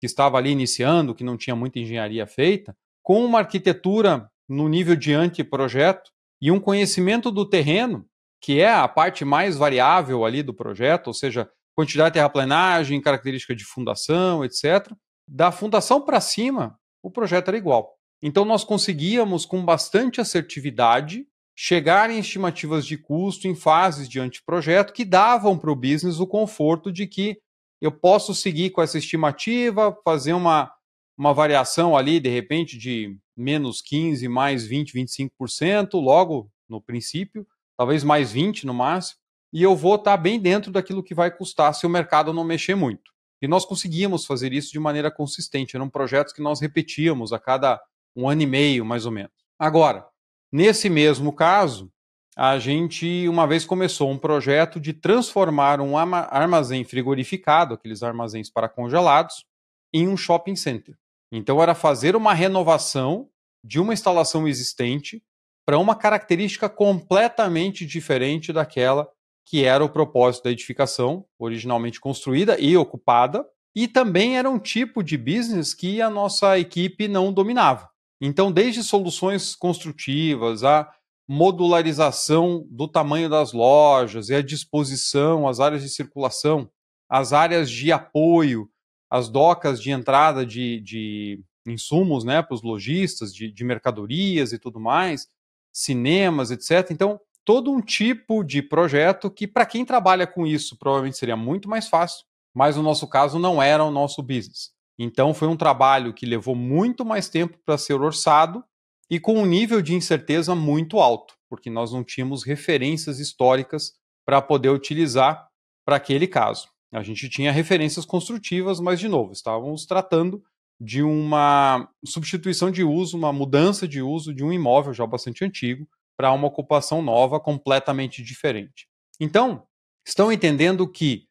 que 0.00 0.06
estava 0.06 0.36
ali 0.36 0.50
iniciando, 0.50 1.14
que 1.14 1.24
não 1.24 1.36
tinha 1.36 1.56
muita 1.56 1.78
engenharia 1.78 2.26
feita, 2.26 2.76
com 3.02 3.24
uma 3.24 3.38
arquitetura 3.38 4.28
no 4.48 4.68
nível 4.68 4.94
de 4.94 5.12
anteprojeto 5.12 6.10
e 6.40 6.50
um 6.50 6.60
conhecimento 6.60 7.30
do 7.30 7.48
terreno, 7.48 8.06
que 8.40 8.60
é 8.60 8.72
a 8.72 8.86
parte 8.86 9.24
mais 9.24 9.56
variável 9.56 10.24
ali 10.24 10.42
do 10.42 10.54
projeto, 10.54 11.08
ou 11.08 11.14
seja, 11.14 11.50
quantidade 11.74 12.10
de 12.10 12.14
terraplenagem, 12.14 13.00
característica 13.00 13.54
de 13.54 13.64
fundação, 13.64 14.44
etc. 14.44 14.92
Da 15.26 15.50
fundação 15.50 16.00
para 16.00 16.20
cima, 16.20 16.77
o 17.02 17.10
projeto 17.10 17.48
era 17.48 17.56
igual. 17.56 17.96
Então 18.22 18.44
nós 18.44 18.64
conseguíamos, 18.64 19.46
com 19.46 19.64
bastante 19.64 20.20
assertividade, 20.20 21.26
chegar 21.56 22.10
em 22.10 22.18
estimativas 22.18 22.86
de 22.86 22.96
custo 22.96 23.48
em 23.48 23.54
fases 23.54 24.08
de 24.08 24.20
anteprojeto 24.20 24.92
que 24.92 25.04
davam 25.04 25.58
para 25.58 25.72
o 25.72 25.76
business 25.76 26.20
o 26.20 26.26
conforto 26.26 26.92
de 26.92 27.06
que 27.06 27.38
eu 27.80 27.92
posso 27.92 28.34
seguir 28.34 28.70
com 28.70 28.82
essa 28.82 28.98
estimativa, 28.98 29.96
fazer 30.04 30.32
uma, 30.32 30.70
uma 31.16 31.32
variação 31.32 31.96
ali, 31.96 32.20
de 32.20 32.28
repente, 32.28 32.76
de 32.76 33.16
menos 33.36 33.80
15, 33.80 34.28
mais 34.28 34.66
20, 34.66 34.92
25%, 34.94 35.94
logo 35.94 36.50
no 36.68 36.80
princípio, 36.80 37.46
talvez 37.76 38.02
mais 38.02 38.32
20 38.32 38.66
no 38.66 38.74
máximo, 38.74 39.18
e 39.52 39.62
eu 39.62 39.74
vou 39.74 39.94
estar 39.94 40.16
bem 40.16 40.38
dentro 40.38 40.70
daquilo 40.70 41.02
que 41.02 41.14
vai 41.14 41.30
custar 41.30 41.74
se 41.74 41.86
o 41.86 41.90
mercado 41.90 42.32
não 42.32 42.44
mexer 42.44 42.74
muito. 42.74 43.12
E 43.40 43.48
nós 43.48 43.64
conseguíamos 43.64 44.26
fazer 44.26 44.52
isso 44.52 44.72
de 44.72 44.78
maneira 44.78 45.10
consistente. 45.10 45.76
Eram 45.76 45.88
projetos 45.88 46.32
que 46.32 46.42
nós 46.42 46.60
repetíamos 46.60 47.32
a 47.32 47.38
cada 47.38 47.80
um 48.16 48.28
ano 48.28 48.42
e 48.42 48.46
meio, 48.46 48.84
mais 48.84 49.06
ou 49.06 49.12
menos. 49.12 49.32
Agora, 49.58 50.06
nesse 50.50 50.88
mesmo 50.88 51.32
caso, 51.32 51.90
a 52.36 52.58
gente 52.58 53.28
uma 53.28 53.46
vez 53.46 53.64
começou 53.64 54.10
um 54.10 54.18
projeto 54.18 54.78
de 54.78 54.92
transformar 54.92 55.80
um 55.80 55.96
armazém 55.96 56.84
frigorificado, 56.84 57.74
aqueles 57.74 58.02
armazéns 58.02 58.48
para 58.48 58.68
congelados, 58.68 59.44
em 59.92 60.06
um 60.06 60.16
shopping 60.16 60.54
center. 60.54 60.96
Então 61.32 61.62
era 61.62 61.74
fazer 61.74 62.14
uma 62.16 62.32
renovação 62.32 63.28
de 63.62 63.80
uma 63.80 63.92
instalação 63.92 64.46
existente 64.46 65.22
para 65.66 65.78
uma 65.78 65.94
característica 65.94 66.68
completamente 66.68 67.84
diferente 67.84 68.52
daquela 68.52 69.08
que 69.48 69.64
era 69.64 69.82
o 69.82 69.88
propósito 69.88 70.44
da 70.44 70.50
edificação, 70.50 71.24
originalmente 71.38 71.98
construída 71.98 72.60
e 72.60 72.76
ocupada, 72.76 73.46
e 73.74 73.88
também 73.88 74.36
era 74.36 74.50
um 74.50 74.58
tipo 74.58 75.02
de 75.02 75.16
business 75.16 75.72
que 75.72 76.02
a 76.02 76.10
nossa 76.10 76.58
equipe 76.58 77.08
não 77.08 77.32
dominava. 77.32 77.88
Então, 78.20 78.52
desde 78.52 78.82
soluções 78.82 79.56
construtivas, 79.56 80.64
a 80.64 80.90
modularização 81.26 82.66
do 82.68 82.86
tamanho 82.86 83.30
das 83.30 83.54
lojas 83.54 84.28
e 84.28 84.34
a 84.34 84.42
disposição, 84.42 85.48
as 85.48 85.60
áreas 85.60 85.82
de 85.82 85.88
circulação, 85.88 86.70
as 87.08 87.32
áreas 87.32 87.70
de 87.70 87.90
apoio, 87.90 88.68
as 89.10 89.30
docas 89.30 89.80
de 89.80 89.90
entrada 89.90 90.44
de, 90.44 90.80
de 90.80 91.40
insumos 91.66 92.22
né, 92.22 92.42
para 92.42 92.54
os 92.54 92.62
lojistas, 92.62 93.34
de, 93.34 93.50
de 93.50 93.64
mercadorias 93.64 94.52
e 94.52 94.58
tudo 94.58 94.78
mais, 94.78 95.26
cinemas, 95.72 96.50
etc. 96.50 96.90
Então, 96.90 97.18
todo 97.48 97.72
um 97.72 97.80
tipo 97.80 98.44
de 98.44 98.60
projeto 98.60 99.30
que, 99.30 99.46
para 99.46 99.64
quem 99.64 99.82
trabalha 99.82 100.26
com 100.26 100.46
isso, 100.46 100.76
provavelmente 100.76 101.16
seria 101.16 101.34
muito 101.34 101.66
mais 101.66 101.88
fácil, 101.88 102.26
mas 102.54 102.76
no 102.76 102.82
nosso 102.82 103.08
caso 103.08 103.38
não 103.38 103.62
era 103.62 103.82
o 103.82 103.90
nosso 103.90 104.22
business. 104.22 104.70
Então 104.98 105.32
foi 105.32 105.48
um 105.48 105.56
trabalho 105.56 106.12
que 106.12 106.26
levou 106.26 106.54
muito 106.54 107.06
mais 107.06 107.30
tempo 107.30 107.58
para 107.64 107.78
ser 107.78 107.94
orçado 107.94 108.62
e 109.08 109.18
com 109.18 109.32
um 109.32 109.46
nível 109.46 109.80
de 109.80 109.94
incerteza 109.94 110.54
muito 110.54 110.98
alto, 110.98 111.32
porque 111.48 111.70
nós 111.70 111.90
não 111.90 112.04
tínhamos 112.04 112.44
referências 112.44 113.18
históricas 113.18 113.94
para 114.26 114.42
poder 114.42 114.68
utilizar 114.68 115.48
para 115.86 115.96
aquele 115.96 116.26
caso. 116.26 116.68
A 116.92 117.02
gente 117.02 117.30
tinha 117.30 117.50
referências 117.50 118.04
construtivas, 118.04 118.78
mas 118.78 119.00
de 119.00 119.08
novo, 119.08 119.32
estávamos 119.32 119.86
tratando 119.86 120.44
de 120.78 121.02
uma 121.02 121.88
substituição 122.04 122.70
de 122.70 122.84
uso, 122.84 123.16
uma 123.16 123.32
mudança 123.32 123.88
de 123.88 124.02
uso 124.02 124.34
de 124.34 124.44
um 124.44 124.52
imóvel 124.52 124.92
já 124.92 125.06
bastante 125.06 125.46
antigo 125.46 125.88
para 126.18 126.32
uma 126.32 126.48
ocupação 126.48 127.00
nova 127.00 127.38
completamente 127.38 128.24
diferente. 128.24 128.88
Então, 129.20 129.64
estão 130.04 130.32
entendendo 130.32 130.86
que, 130.90 131.28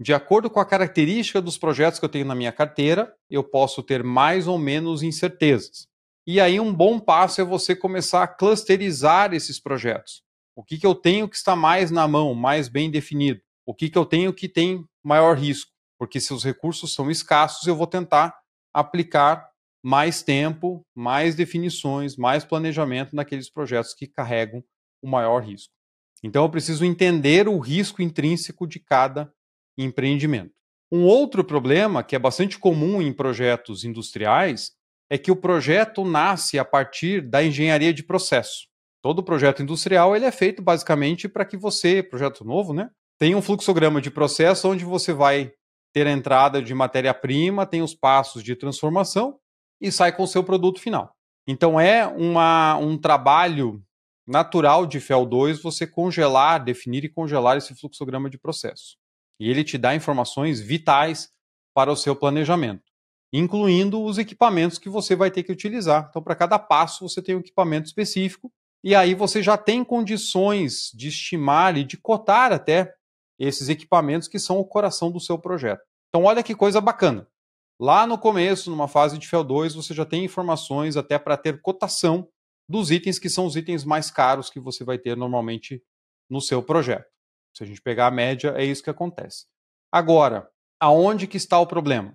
de 0.00 0.14
acordo 0.14 0.48
com 0.48 0.58
a 0.58 0.64
característica 0.64 1.42
dos 1.42 1.58
projetos 1.58 1.98
que 1.98 2.04
eu 2.06 2.08
tenho 2.08 2.24
na 2.24 2.34
minha 2.34 2.50
carteira, 2.50 3.14
eu 3.28 3.44
posso 3.44 3.82
ter 3.82 4.02
mais 4.02 4.48
ou 4.48 4.58
menos 4.58 5.02
incertezas. 5.02 5.86
E 6.26 6.40
aí, 6.40 6.58
um 6.58 6.72
bom 6.72 6.98
passo 6.98 7.42
é 7.42 7.44
você 7.44 7.76
começar 7.76 8.22
a 8.22 8.28
clusterizar 8.28 9.34
esses 9.34 9.60
projetos. 9.60 10.22
O 10.56 10.64
que, 10.64 10.78
que 10.78 10.86
eu 10.86 10.94
tenho 10.94 11.28
que 11.28 11.36
está 11.36 11.54
mais 11.54 11.90
na 11.90 12.08
mão, 12.08 12.34
mais 12.34 12.66
bem 12.66 12.90
definido? 12.90 13.42
O 13.66 13.74
que, 13.74 13.90
que 13.90 13.98
eu 13.98 14.06
tenho 14.06 14.32
que 14.32 14.48
tem 14.48 14.84
maior 15.04 15.36
risco? 15.36 15.70
Porque 15.98 16.18
se 16.18 16.32
os 16.32 16.44
recursos 16.44 16.94
são 16.94 17.10
escassos, 17.10 17.66
eu 17.66 17.76
vou 17.76 17.86
tentar 17.86 18.38
aplicar 18.72 19.49
mais 19.82 20.22
tempo, 20.22 20.84
mais 20.94 21.34
definições, 21.34 22.16
mais 22.16 22.44
planejamento 22.44 23.14
naqueles 23.14 23.50
projetos 23.50 23.94
que 23.94 24.06
carregam 24.06 24.62
o 25.02 25.08
maior 25.08 25.42
risco. 25.42 25.72
Então 26.22 26.44
eu 26.44 26.50
preciso 26.50 26.84
entender 26.84 27.48
o 27.48 27.58
risco 27.58 28.02
intrínseco 28.02 28.66
de 28.66 28.78
cada 28.78 29.32
empreendimento. 29.78 30.52
Um 30.92 31.04
outro 31.04 31.42
problema 31.44 32.02
que 32.02 32.14
é 32.14 32.18
bastante 32.18 32.58
comum 32.58 33.00
em 33.00 33.12
projetos 33.12 33.84
industriais 33.84 34.72
é 35.08 35.16
que 35.16 35.30
o 35.30 35.36
projeto 35.36 36.04
nasce 36.04 36.58
a 36.58 36.64
partir 36.64 37.22
da 37.22 37.42
engenharia 37.42 37.92
de 37.92 38.02
processo. 38.02 38.68
Todo 39.02 39.24
projeto 39.24 39.62
industrial 39.62 40.14
ele 40.14 40.26
é 40.26 40.32
feito 40.32 40.60
basicamente 40.60 41.28
para 41.28 41.44
que 41.44 41.56
você, 41.56 42.02
projeto 42.02 42.44
novo, 42.44 42.74
né, 42.74 42.90
tenha 43.18 43.36
um 43.36 43.42
fluxograma 43.42 44.00
de 44.00 44.10
processo 44.10 44.68
onde 44.68 44.84
você 44.84 45.12
vai 45.12 45.52
ter 45.92 46.06
a 46.06 46.12
entrada 46.12 46.60
de 46.60 46.74
matéria-prima, 46.74 47.66
tem 47.66 47.82
os 47.82 47.94
passos 47.94 48.42
de 48.42 48.54
transformação 48.54 49.38
e 49.80 49.90
sai 49.90 50.12
com 50.12 50.22
o 50.22 50.28
seu 50.28 50.44
produto 50.44 50.80
final. 50.80 51.14
Então 51.46 51.80
é 51.80 52.06
uma, 52.06 52.76
um 52.76 52.98
trabalho 52.98 53.82
natural 54.26 54.86
de 54.86 55.00
FEL2 55.00 55.60
você 55.60 55.86
congelar, 55.86 56.62
definir 56.62 57.04
e 57.04 57.08
congelar 57.08 57.56
esse 57.56 57.74
fluxograma 57.74 58.30
de 58.30 58.38
processo. 58.38 58.96
E 59.40 59.50
ele 59.50 59.64
te 59.64 59.76
dá 59.76 59.94
informações 59.94 60.60
vitais 60.60 61.30
para 61.74 61.90
o 61.90 61.96
seu 61.96 62.14
planejamento, 62.14 62.84
incluindo 63.32 64.02
os 64.02 64.18
equipamentos 64.18 64.78
que 64.78 64.88
você 64.88 65.16
vai 65.16 65.30
ter 65.30 65.42
que 65.42 65.52
utilizar. 65.52 66.06
Então, 66.10 66.22
para 66.22 66.36
cada 66.36 66.58
passo, 66.58 67.08
você 67.08 67.22
tem 67.22 67.34
um 67.34 67.40
equipamento 67.40 67.86
específico, 67.86 68.52
e 68.84 68.94
aí 68.94 69.14
você 69.14 69.42
já 69.42 69.56
tem 69.56 69.82
condições 69.84 70.90
de 70.94 71.08
estimar 71.08 71.76
e 71.76 71.84
de 71.84 71.96
cotar 71.96 72.52
até 72.52 72.94
esses 73.38 73.68
equipamentos 73.68 74.28
que 74.28 74.38
são 74.38 74.58
o 74.58 74.64
coração 74.64 75.10
do 75.10 75.18
seu 75.20 75.38
projeto. 75.38 75.82
Então, 76.08 76.24
olha 76.24 76.42
que 76.42 76.54
coisa 76.54 76.80
bacana. 76.80 77.26
Lá 77.80 78.06
no 78.06 78.18
começo, 78.18 78.68
numa 78.68 78.86
fase 78.86 79.16
de 79.16 79.26
FEL2, 79.26 79.74
você 79.74 79.94
já 79.94 80.04
tem 80.04 80.22
informações 80.22 80.98
até 80.98 81.18
para 81.18 81.34
ter 81.38 81.62
cotação 81.62 82.28
dos 82.68 82.90
itens 82.90 83.18
que 83.18 83.30
são 83.30 83.46
os 83.46 83.56
itens 83.56 83.86
mais 83.86 84.10
caros 84.10 84.50
que 84.50 84.60
você 84.60 84.84
vai 84.84 84.98
ter 84.98 85.16
normalmente 85.16 85.82
no 86.28 86.42
seu 86.42 86.62
projeto. 86.62 87.10
Se 87.56 87.64
a 87.64 87.66
gente 87.66 87.80
pegar 87.80 88.08
a 88.08 88.10
média, 88.10 88.52
é 88.54 88.66
isso 88.66 88.82
que 88.82 88.90
acontece. 88.90 89.46
Agora, 89.90 90.46
aonde 90.78 91.26
que 91.26 91.38
está 91.38 91.58
o 91.58 91.66
problema? 91.66 92.14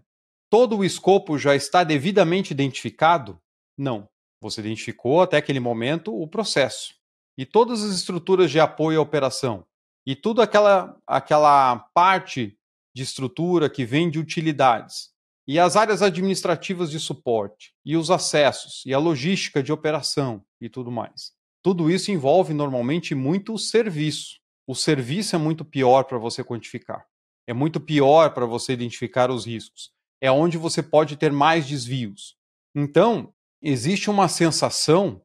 Todo 0.51 0.77
o 0.77 0.85
escopo 0.85 1.35
já 1.35 1.55
está 1.55 1.83
devidamente 1.83 2.51
identificado? 2.51 3.41
Não. 3.75 4.07
Você 4.39 4.61
identificou 4.61 5.23
até 5.23 5.37
aquele 5.37 5.59
momento 5.59 6.15
o 6.15 6.27
processo. 6.27 6.93
E 7.35 7.43
todas 7.43 7.83
as 7.83 7.95
estruturas 7.95 8.51
de 8.51 8.59
apoio 8.59 8.99
à 8.99 9.01
operação, 9.01 9.65
e 10.05 10.15
tudo 10.15 10.43
aquela, 10.43 10.95
aquela 11.07 11.79
parte 11.91 12.55
de 12.95 13.01
estrutura 13.01 13.67
que 13.67 13.83
vem 13.83 14.11
de 14.11 14.19
utilidades, 14.19 15.14
e 15.47 15.59
as 15.59 15.75
áreas 15.75 16.01
administrativas 16.01 16.89
de 16.89 16.99
suporte, 16.99 17.73
e 17.85 17.95
os 17.95 18.09
acessos, 18.09 18.83
e 18.85 18.93
a 18.93 18.99
logística 18.99 19.61
de 19.61 19.71
operação 19.71 20.43
e 20.59 20.69
tudo 20.69 20.91
mais. 20.91 21.33
Tudo 21.61 21.89
isso 21.89 22.11
envolve 22.11 22.53
normalmente 22.53 23.13
muito 23.13 23.57
serviço. 23.57 24.39
O 24.67 24.73
serviço 24.73 25.35
é 25.35 25.39
muito 25.39 25.63
pior 25.63 26.03
para 26.03 26.17
você 26.17 26.43
quantificar. 26.43 27.05
É 27.47 27.53
muito 27.53 27.79
pior 27.79 28.33
para 28.33 28.45
você 28.45 28.73
identificar 28.73 29.29
os 29.29 29.45
riscos. 29.45 29.91
É 30.19 30.31
onde 30.31 30.57
você 30.57 30.81
pode 30.81 31.15
ter 31.15 31.31
mais 31.31 31.67
desvios. 31.67 32.35
Então, 32.73 33.33
existe 33.61 34.09
uma 34.09 34.27
sensação 34.27 35.21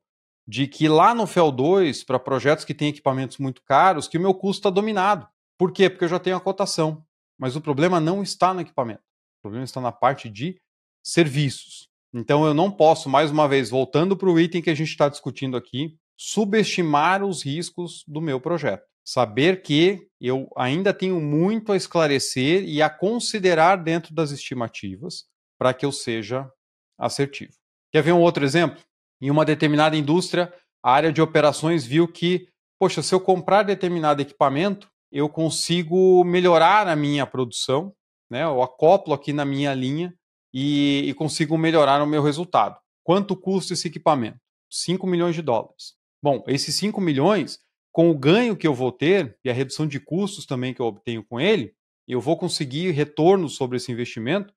de 0.46 0.66
que 0.66 0.88
lá 0.88 1.14
no 1.14 1.26
FEL 1.26 1.50
2, 1.50 2.04
para 2.04 2.18
projetos 2.18 2.64
que 2.64 2.74
têm 2.74 2.88
equipamentos 2.88 3.38
muito 3.38 3.62
caros, 3.62 4.08
que 4.08 4.18
o 4.18 4.20
meu 4.20 4.34
custo 4.34 4.60
está 4.60 4.70
dominado. 4.70 5.26
Por 5.56 5.72
quê? 5.72 5.88
Porque 5.88 6.04
eu 6.04 6.08
já 6.08 6.18
tenho 6.18 6.36
a 6.36 6.40
cotação. 6.40 7.04
Mas 7.38 7.56
o 7.56 7.60
problema 7.60 8.00
não 8.00 8.22
está 8.22 8.52
no 8.52 8.60
equipamento. 8.60 9.02
Problema 9.42 9.64
está 9.64 9.80
na 9.80 9.92
parte 9.92 10.28
de 10.28 10.60
serviços. 11.02 11.88
Então 12.12 12.44
eu 12.44 12.52
não 12.52 12.70
posso, 12.70 13.08
mais 13.08 13.30
uma 13.30 13.48
vez, 13.48 13.70
voltando 13.70 14.16
para 14.16 14.28
o 14.28 14.38
item 14.38 14.60
que 14.60 14.70
a 14.70 14.74
gente 14.74 14.88
está 14.90 15.08
discutindo 15.08 15.56
aqui, 15.56 15.96
subestimar 16.16 17.24
os 17.24 17.44
riscos 17.44 18.04
do 18.06 18.20
meu 18.20 18.40
projeto. 18.40 18.84
Saber 19.04 19.62
que 19.62 20.08
eu 20.20 20.48
ainda 20.56 20.92
tenho 20.92 21.20
muito 21.20 21.72
a 21.72 21.76
esclarecer 21.76 22.64
e 22.64 22.82
a 22.82 22.90
considerar 22.90 23.76
dentro 23.76 24.14
das 24.14 24.30
estimativas 24.30 25.24
para 25.58 25.72
que 25.72 25.86
eu 25.86 25.92
seja 25.92 26.50
assertivo. 26.98 27.52
Quer 27.92 28.02
ver 28.02 28.12
um 28.12 28.20
outro 28.20 28.44
exemplo? 28.44 28.80
em 29.20 29.30
uma 29.30 29.44
determinada 29.44 29.96
indústria, 29.96 30.52
a 30.82 30.92
área 30.92 31.12
de 31.12 31.20
operações 31.20 31.84
viu 31.84 32.08
que, 32.08 32.48
poxa, 32.78 33.02
se 33.02 33.14
eu 33.14 33.20
comprar 33.20 33.62
determinado 33.62 34.22
equipamento, 34.22 34.88
eu 35.12 35.28
consigo 35.28 36.24
melhorar 36.24 36.88
a 36.88 36.96
minha 36.96 37.26
produção, 37.26 37.92
né? 38.30 38.44
Eu 38.44 38.62
acoplo 38.62 39.12
aqui 39.12 39.32
na 39.32 39.44
minha 39.44 39.74
linha 39.74 40.14
e, 40.54 41.04
e 41.06 41.14
consigo 41.14 41.58
melhorar 41.58 42.02
o 42.02 42.06
meu 42.06 42.22
resultado. 42.22 42.78
Quanto 43.04 43.36
custa 43.36 43.72
esse 43.72 43.88
equipamento? 43.88 44.38
5 44.70 45.06
milhões 45.06 45.34
de 45.34 45.42
dólares. 45.42 45.94
Bom, 46.22 46.44
esses 46.46 46.74
5 46.76 47.00
milhões, 47.00 47.58
com 47.92 48.10
o 48.10 48.18
ganho 48.18 48.56
que 48.56 48.66
eu 48.66 48.74
vou 48.74 48.92
ter 48.92 49.36
e 49.44 49.50
a 49.50 49.52
redução 49.52 49.86
de 49.86 49.98
custos 49.98 50.46
também 50.46 50.72
que 50.72 50.80
eu 50.80 50.86
obtenho 50.86 51.24
com 51.24 51.40
ele, 51.40 51.74
eu 52.06 52.20
vou 52.20 52.36
conseguir 52.36 52.90
retorno 52.90 53.48
sobre 53.48 53.76
esse 53.76 53.90
investimento, 53.90 54.52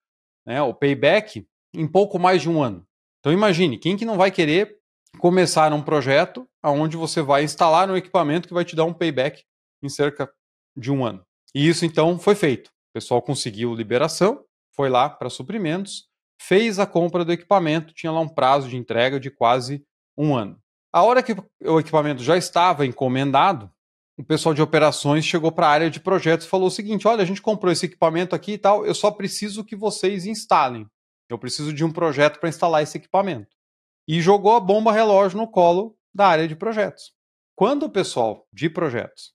né, 0.45 0.61
o 0.61 0.73
payback, 0.73 1.47
em 1.73 1.87
pouco 1.87 2.19
mais 2.19 2.41
de 2.41 2.49
um 2.49 2.61
ano. 2.61 2.85
Então 3.19 3.31
imagine, 3.31 3.77
quem 3.77 3.95
que 3.95 4.05
não 4.05 4.17
vai 4.17 4.31
querer 4.31 4.77
começar 5.19 5.71
um 5.71 5.81
projeto 5.81 6.47
onde 6.63 6.97
você 6.97 7.21
vai 7.21 7.43
instalar 7.43 7.89
um 7.89 7.97
equipamento 7.97 8.47
que 8.47 8.53
vai 8.53 8.65
te 8.65 8.75
dar 8.75 8.85
um 8.85 8.93
payback 8.93 9.43
em 9.81 9.89
cerca 9.89 10.31
de 10.75 10.91
um 10.91 11.05
ano. 11.05 11.23
E 11.53 11.67
isso 11.67 11.85
então 11.85 12.17
foi 12.17 12.35
feito. 12.35 12.71
O 12.93 12.99
pessoal 12.99 13.23
conseguiu 13.23 13.73
liberação, 13.73 14.45
foi 14.75 14.87
lá 14.87 15.09
para 15.09 15.27
suprimentos, 15.27 16.07
fez 16.39 16.77
a 16.77 16.85
compra 16.85 17.25
do 17.25 17.31
equipamento, 17.31 17.91
tinha 17.91 18.11
lá 18.11 18.19
um 18.19 18.29
prazo 18.29 18.69
de 18.69 18.77
entrega 18.77 19.19
de 19.19 19.31
quase 19.31 19.83
um 20.15 20.35
ano. 20.35 20.61
A 20.91 21.01
hora 21.01 21.23
que 21.23 21.35
o 21.63 21.79
equipamento 21.79 22.21
já 22.21 22.37
estava 22.37 22.85
encomendado, 22.85 23.71
o 24.15 24.23
pessoal 24.23 24.53
de 24.53 24.61
operações 24.61 25.25
chegou 25.25 25.51
para 25.51 25.65
a 25.65 25.71
área 25.71 25.89
de 25.89 25.99
projetos 25.99 26.45
e 26.45 26.49
falou 26.49 26.67
o 26.67 26.71
seguinte: 26.71 27.07
olha, 27.07 27.23
a 27.23 27.25
gente 27.25 27.41
comprou 27.41 27.73
esse 27.73 27.87
equipamento 27.87 28.35
aqui 28.35 28.53
e 28.53 28.57
tal, 28.59 28.85
eu 28.85 28.93
só 28.93 29.09
preciso 29.09 29.65
que 29.65 29.75
vocês 29.75 30.27
instalem. 30.27 30.85
Eu 31.27 31.39
preciso 31.39 31.73
de 31.73 31.83
um 31.83 31.91
projeto 31.91 32.39
para 32.39 32.49
instalar 32.49 32.83
esse 32.83 32.95
equipamento. 32.95 33.55
E 34.07 34.21
jogou 34.21 34.53
a 34.55 34.59
bomba 34.59 34.91
relógio 34.91 35.39
no 35.39 35.49
colo 35.49 35.97
da 36.13 36.27
área 36.27 36.47
de 36.47 36.55
projetos. 36.55 37.11
Quando 37.55 37.83
o 37.83 37.89
pessoal 37.89 38.45
de 38.53 38.69
projetos 38.69 39.33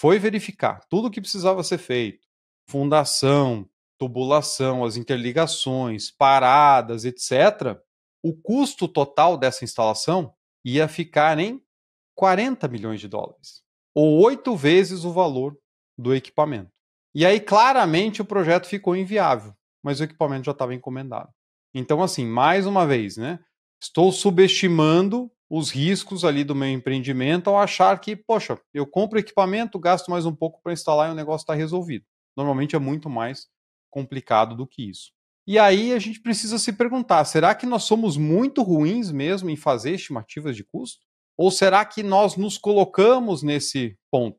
foi 0.00 0.18
verificar 0.18 0.80
tudo 0.88 1.08
o 1.08 1.10
que 1.10 1.20
precisava 1.20 1.62
ser 1.62 1.78
feito, 1.78 2.23
fundação, 2.68 3.68
tubulação, 3.98 4.84
as 4.84 4.96
interligações, 4.96 6.10
paradas, 6.10 7.04
etc., 7.04 7.78
o 8.22 8.34
custo 8.34 8.88
total 8.88 9.36
dessa 9.36 9.64
instalação 9.64 10.32
ia 10.64 10.88
ficar 10.88 11.38
em 11.38 11.62
40 12.14 12.66
milhões 12.68 13.00
de 13.00 13.08
dólares, 13.08 13.62
ou 13.94 14.22
oito 14.22 14.56
vezes 14.56 15.04
o 15.04 15.12
valor 15.12 15.56
do 15.98 16.14
equipamento. 16.14 16.72
E 17.14 17.24
aí, 17.24 17.38
claramente, 17.38 18.22
o 18.22 18.24
projeto 18.24 18.66
ficou 18.66 18.96
inviável 18.96 19.54
mas 19.84 20.00
o 20.00 20.04
equipamento 20.04 20.46
já 20.46 20.52
estava 20.52 20.74
encomendado. 20.74 21.28
Então, 21.74 22.02
assim, 22.02 22.24
mais 22.24 22.66
uma 22.66 22.86
vez, 22.86 23.18
né? 23.18 23.38
Estou 23.80 24.10
subestimando 24.10 25.30
os 25.50 25.70
riscos 25.70 26.24
ali 26.24 26.42
do 26.42 26.54
meu 26.54 26.70
empreendimento 26.70 27.50
ao 27.50 27.58
achar 27.58 28.00
que, 28.00 28.16
poxa, 28.16 28.58
eu 28.72 28.86
compro 28.86 29.18
equipamento, 29.18 29.78
gasto 29.78 30.10
mais 30.10 30.24
um 30.24 30.34
pouco 30.34 30.62
para 30.62 30.72
instalar 30.72 31.10
e 31.10 31.12
o 31.12 31.14
negócio 31.14 31.44
está 31.44 31.52
resolvido. 31.52 32.06
Normalmente 32.36 32.76
é 32.76 32.78
muito 32.78 33.08
mais 33.08 33.46
complicado 33.90 34.56
do 34.56 34.66
que 34.66 34.88
isso. 34.88 35.12
E 35.46 35.58
aí 35.58 35.92
a 35.92 35.98
gente 35.98 36.20
precisa 36.20 36.58
se 36.58 36.72
perguntar: 36.72 37.24
será 37.24 37.54
que 37.54 37.66
nós 37.66 37.84
somos 37.84 38.16
muito 38.16 38.62
ruins 38.62 39.10
mesmo 39.10 39.50
em 39.50 39.56
fazer 39.56 39.94
estimativas 39.94 40.56
de 40.56 40.64
custo? 40.64 41.04
Ou 41.36 41.50
será 41.50 41.84
que 41.84 42.02
nós 42.02 42.36
nos 42.36 42.56
colocamos 42.56 43.42
nesse 43.42 43.98
ponto, 44.10 44.38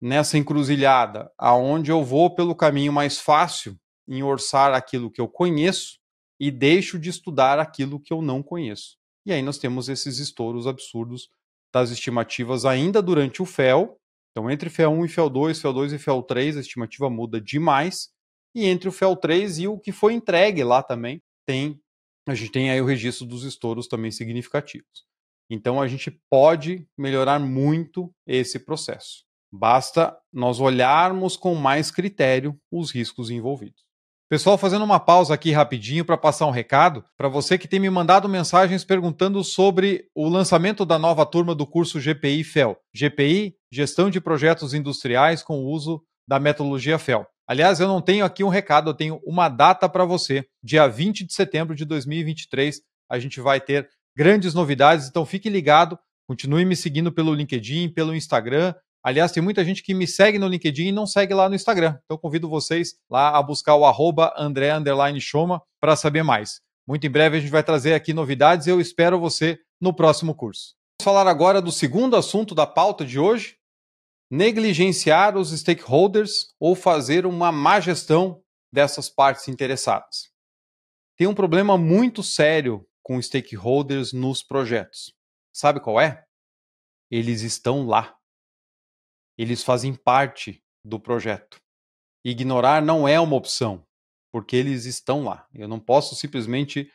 nessa 0.00 0.36
encruzilhada, 0.36 1.30
aonde 1.38 1.90
eu 1.90 2.04
vou 2.04 2.34
pelo 2.34 2.54
caminho 2.54 2.92
mais 2.92 3.18
fácil 3.18 3.78
em 4.08 4.22
orçar 4.22 4.74
aquilo 4.74 5.10
que 5.10 5.20
eu 5.20 5.28
conheço 5.28 5.98
e 6.40 6.50
deixo 6.50 6.98
de 6.98 7.08
estudar 7.08 7.60
aquilo 7.60 8.00
que 8.00 8.12
eu 8.12 8.20
não 8.20 8.42
conheço. 8.42 8.96
E 9.24 9.32
aí 9.32 9.40
nós 9.40 9.58
temos 9.58 9.88
esses 9.88 10.18
estouros 10.18 10.66
absurdos 10.66 11.30
das 11.72 11.90
estimativas 11.90 12.64
ainda 12.64 13.00
durante 13.00 13.40
o 13.40 13.46
FEL. 13.46 13.96
Então, 14.32 14.50
entre 14.50 14.70
FEL1 14.70 15.04
e 15.04 15.08
FEL2, 15.08 15.60
FEL2 15.60 15.92
e 15.92 15.98
FEL3, 15.98 16.56
a 16.56 16.60
estimativa 16.60 17.08
muda 17.10 17.40
demais. 17.40 18.08
E 18.54 18.66
entre 18.66 18.88
o 18.88 18.92
FEL3 18.92 19.62
e 19.62 19.68
o 19.68 19.78
que 19.78 19.92
foi 19.92 20.14
entregue 20.14 20.64
lá 20.64 20.82
também, 20.82 21.22
tem 21.46 21.80
a 22.26 22.34
gente 22.34 22.52
tem 22.52 22.70
aí 22.70 22.80
o 22.80 22.86
registro 22.86 23.26
dos 23.26 23.42
estouros 23.42 23.88
também 23.88 24.10
significativos. 24.10 25.04
Então, 25.50 25.82
a 25.82 25.88
gente 25.88 26.10
pode 26.30 26.86
melhorar 26.96 27.38
muito 27.40 28.14
esse 28.26 28.60
processo. 28.60 29.24
Basta 29.52 30.16
nós 30.32 30.60
olharmos 30.60 31.36
com 31.36 31.54
mais 31.54 31.90
critério 31.90 32.56
os 32.70 32.90
riscos 32.90 33.28
envolvidos. 33.28 33.82
Pessoal, 34.30 34.56
fazendo 34.56 34.82
uma 34.84 34.98
pausa 34.98 35.34
aqui 35.34 35.50
rapidinho 35.50 36.06
para 36.06 36.16
passar 36.16 36.46
um 36.46 36.50
recado 36.50 37.04
para 37.18 37.28
você 37.28 37.58
que 37.58 37.68
tem 37.68 37.78
me 37.78 37.90
mandado 37.90 38.30
mensagens 38.30 38.82
perguntando 38.82 39.44
sobre 39.44 40.08
o 40.14 40.26
lançamento 40.26 40.86
da 40.86 40.98
nova 40.98 41.26
turma 41.26 41.54
do 41.54 41.66
curso 41.66 42.00
GPI 42.00 42.42
FEL. 42.44 42.78
GPI, 42.94 43.54
Gestão 43.72 44.10
de 44.10 44.20
Projetos 44.20 44.74
Industriais 44.74 45.42
com 45.42 45.60
o 45.60 45.66
uso 45.66 46.02
da 46.28 46.38
metodologia 46.38 46.98
FEL. 46.98 47.26
Aliás, 47.46 47.80
eu 47.80 47.88
não 47.88 48.00
tenho 48.00 48.24
aqui 48.24 48.44
um 48.44 48.48
recado, 48.48 48.90
eu 48.90 48.94
tenho 48.94 49.20
uma 49.24 49.48
data 49.48 49.88
para 49.88 50.04
você. 50.04 50.46
Dia 50.62 50.86
20 50.86 51.24
de 51.24 51.32
setembro 51.32 51.74
de 51.74 51.84
2023, 51.84 52.82
a 53.10 53.18
gente 53.18 53.40
vai 53.40 53.60
ter 53.60 53.88
grandes 54.16 54.54
novidades, 54.54 55.08
então 55.08 55.24
fique 55.24 55.48
ligado, 55.48 55.98
continue 56.28 56.64
me 56.64 56.76
seguindo 56.76 57.10
pelo 57.10 57.34
LinkedIn, 57.34 57.88
pelo 57.88 58.14
Instagram 58.14 58.74
Aliás, 59.04 59.32
tem 59.32 59.42
muita 59.42 59.64
gente 59.64 59.82
que 59.82 59.94
me 59.94 60.06
segue 60.06 60.38
no 60.38 60.46
LinkedIn 60.46 60.86
e 60.86 60.92
não 60.92 61.06
segue 61.06 61.34
lá 61.34 61.48
no 61.48 61.56
Instagram. 61.56 61.98
Então 62.04 62.16
convido 62.16 62.48
vocês 62.48 62.94
lá 63.10 63.36
a 63.36 63.42
buscar 63.42 63.74
o 63.74 63.84
arroba 63.84 64.32
André 64.38 64.70
Choma 65.20 65.60
para 65.80 65.96
saber 65.96 66.22
mais. 66.22 66.60
Muito 66.86 67.04
em 67.04 67.10
breve 67.10 67.36
a 67.36 67.40
gente 67.40 67.50
vai 67.50 67.64
trazer 67.64 67.94
aqui 67.94 68.12
novidades 68.12 68.66
e 68.66 68.70
eu 68.70 68.80
espero 68.80 69.18
você 69.18 69.58
no 69.80 69.92
próximo 69.92 70.34
curso. 70.34 70.74
Vamos 71.00 71.04
falar 71.04 71.28
agora 71.28 71.60
do 71.60 71.72
segundo 71.72 72.14
assunto 72.14 72.54
da 72.54 72.64
pauta 72.64 73.04
de 73.04 73.18
hoje: 73.18 73.56
negligenciar 74.32 75.36
os 75.36 75.50
stakeholders 75.50 76.54
ou 76.58 76.74
fazer 76.74 77.26
uma 77.26 77.52
má 77.52 77.78
gestão 77.78 78.42
dessas 78.72 79.08
partes 79.08 79.46
interessadas. 79.46 80.32
Tem 81.16 81.26
um 81.26 81.34
problema 81.34 81.78
muito 81.78 82.22
sério 82.22 82.84
com 83.02 83.20
stakeholders 83.20 84.12
nos 84.12 84.42
projetos. 84.42 85.14
Sabe 85.52 85.78
qual 85.78 86.00
é? 86.00 86.24
Eles 87.10 87.42
estão 87.42 87.86
lá 87.86 88.16
eles 89.36 89.62
fazem 89.62 89.94
parte 89.94 90.62
do 90.84 91.00
projeto. 91.00 91.60
Ignorar 92.24 92.82
não 92.82 93.06
é 93.08 93.18
uma 93.18 93.36
opção, 93.36 93.84
porque 94.32 94.56
eles 94.56 94.84
estão 94.84 95.24
lá. 95.24 95.46
Eu 95.54 95.66
não 95.68 95.80
posso 95.80 96.14
simplesmente. 96.14 96.90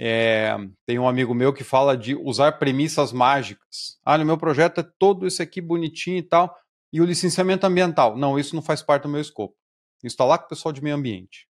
É, 0.00 0.56
tem 0.86 0.98
um 0.98 1.08
amigo 1.08 1.34
meu 1.34 1.52
que 1.52 1.62
fala 1.62 1.96
de 1.96 2.14
usar 2.14 2.52
premissas 2.52 3.12
mágicas. 3.12 3.98
Ah, 4.04 4.18
no 4.18 4.24
meu 4.24 4.38
projeto 4.38 4.80
é 4.80 4.90
todo 4.98 5.26
esse 5.26 5.42
aqui 5.42 5.60
bonitinho 5.60 6.18
e 6.18 6.22
tal, 6.22 6.56
e 6.92 7.00
o 7.00 7.04
licenciamento 7.04 7.66
ambiental. 7.66 8.16
Não, 8.16 8.38
isso 8.38 8.54
não 8.54 8.62
faz 8.62 8.82
parte 8.82 9.04
do 9.04 9.08
meu 9.08 9.20
escopo. 9.20 9.56
Isso 10.02 10.14
está 10.14 10.24
lá 10.24 10.36
com 10.36 10.46
o 10.46 10.48
pessoal 10.48 10.72
de 10.72 10.82
meio 10.82 10.96
ambiente. 10.96 11.48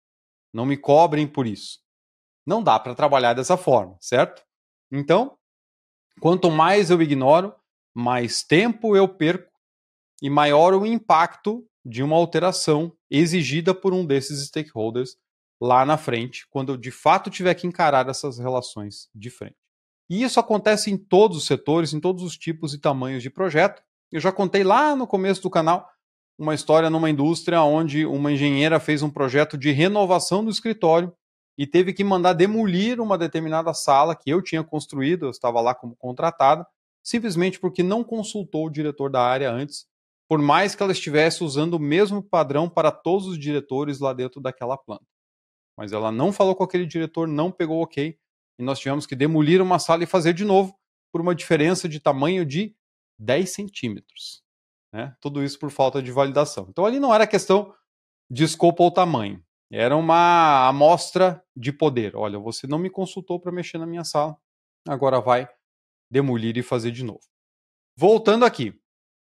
Não 0.54 0.66
me 0.66 0.78
cobrem 0.78 1.28
por 1.28 1.46
isso. 1.46 1.80
Não 2.46 2.64
dá 2.64 2.80
para 2.80 2.96
trabalhar 2.96 3.34
dessa 3.34 3.58
forma, 3.58 3.98
certo? 4.00 4.44
Então, 4.92 5.38
quanto 6.20 6.50
mais 6.50 6.90
eu 6.90 7.02
ignoro, 7.02 7.54
mais 7.94 8.44
tempo 8.44 8.96
eu 8.96 9.08
perco 9.08 9.52
e 10.22 10.30
maior 10.30 10.74
o 10.74 10.86
impacto 10.86 11.68
de 11.86 12.02
uma 12.02 12.16
alteração 12.16 12.96
exigida 13.10 13.74
por 13.74 13.94
um 13.94 14.06
desses 14.06 14.48
stakeholders 14.48 15.18
lá 15.60 15.86
na 15.86 15.98
frente, 15.98 16.46
quando 16.50 16.74
eu 16.74 16.78
de 16.78 16.92
fato 16.92 17.30
tiver 17.30 17.54
que 17.56 17.68
encarar 17.68 18.08
essas 18.08 18.38
relações 18.38 19.10
de 19.14 19.30
frente. 19.30 19.58
E 20.10 20.24
isso 20.24 20.40
acontece 20.40 20.90
em 20.90 20.98
todos 20.98 21.38
os 21.38 21.46
setores, 21.46 21.94
em 21.94 22.00
todos 22.00 22.24
os 22.24 22.38
tipos 22.38 22.74
e 22.74 22.80
tamanhos 22.80 23.22
de 23.22 23.30
projeto. 23.30 23.82
Eu 24.12 24.20
já 24.20 24.32
contei 24.32 24.64
lá 24.64 24.96
no 24.96 25.06
começo 25.06 25.42
do 25.42 25.50
canal 25.50 25.90
uma 26.38 26.54
história 26.54 26.90
numa 26.90 27.10
indústria 27.10 27.62
onde 27.64 28.06
uma 28.06 28.32
engenheira 28.32 28.80
fez 28.80 29.02
um 29.02 29.10
projeto 29.10 29.58
de 29.58 29.72
renovação 29.72 30.46
do 30.46 30.52
escritório 30.52 31.12
e 31.58 31.66
teve 31.66 31.92
que 31.92 32.04
mandar 32.04 32.34
demolir 32.34 33.02
uma 33.02 33.18
determinada 33.18 33.74
sala 33.74 34.16
que 34.16 34.30
eu 34.30 34.42
tinha 34.42 34.64
construído, 34.64 35.26
eu 35.26 35.32
estava 35.32 35.60
lá 35.60 35.74
como 35.74 35.96
contratada, 35.96 36.66
simplesmente 37.04 37.60
porque 37.60 37.82
não 37.82 38.04
consultou 38.04 38.68
o 38.68 38.70
diretor 38.70 39.10
da 39.10 39.22
área 39.22 39.52
antes 39.52 39.88
por 40.28 40.40
mais 40.40 40.76
que 40.76 40.84
ela 40.84 40.92
estivesse 40.92 41.44
usando 41.44 41.76
o 41.76 41.80
mesmo 41.80 42.22
padrão 42.22 42.70
para 42.70 42.92
todos 42.92 43.28
os 43.28 43.40
diretores 43.40 44.00
lá 44.00 44.14
dentro 44.14 44.42
daquela 44.42 44.78
planta. 44.78 45.06
Mas 45.78 45.94
ela 45.94 46.12
não 46.12 46.34
falou 46.34 46.56
com 46.56 46.64
aquele 46.64 46.86
diretor, 46.86 47.28
não 47.28 47.52
pegou 47.52 47.82
ok, 47.82 48.18
e 48.60 48.64
nós 48.64 48.80
tivemos 48.80 49.06
que 49.06 49.16
demolir 49.16 49.62
uma 49.62 49.80
sala 49.80 50.04
e 50.04 50.08
fazer 50.08 50.34
de 50.34 50.44
novo 50.44 50.78
por 51.12 51.22
uma 51.22 51.34
diferença 51.34 51.88
de 51.88 52.00
tamanho 52.00 52.46
de 52.46 52.76
10 53.20 53.50
centímetros. 53.50 54.44
Né? 54.94 55.16
Tudo 55.22 55.44
isso 55.44 55.60
por 55.60 55.70
falta 55.70 56.02
de 56.02 56.12
validação. 56.12 56.68
Então 56.70 56.86
ali 56.86 57.00
não 57.00 57.14
era 57.14 57.28
questão 57.28 57.74
de 58.30 58.44
escopo 58.44 58.84
ou 58.84 58.92
tamanho, 58.92 59.44
era 59.72 59.96
uma 59.96 60.68
amostra 60.68 61.44
de 61.56 61.72
poder. 61.72 62.16
Olha, 62.16 62.40
você 62.40 62.68
não 62.68 62.80
me 62.80 62.90
consultou 62.90 63.40
para 63.40 63.52
mexer 63.52 63.78
na 63.78 63.86
minha 63.86 64.04
sala, 64.04 64.38
agora 64.88 65.20
vai 65.20 65.48
demolir 66.10 66.58
e 66.58 66.64
fazer 66.64 66.92
de 66.92 67.04
novo. 67.04 67.22
Voltando 67.96 68.46
aqui, 68.46 68.74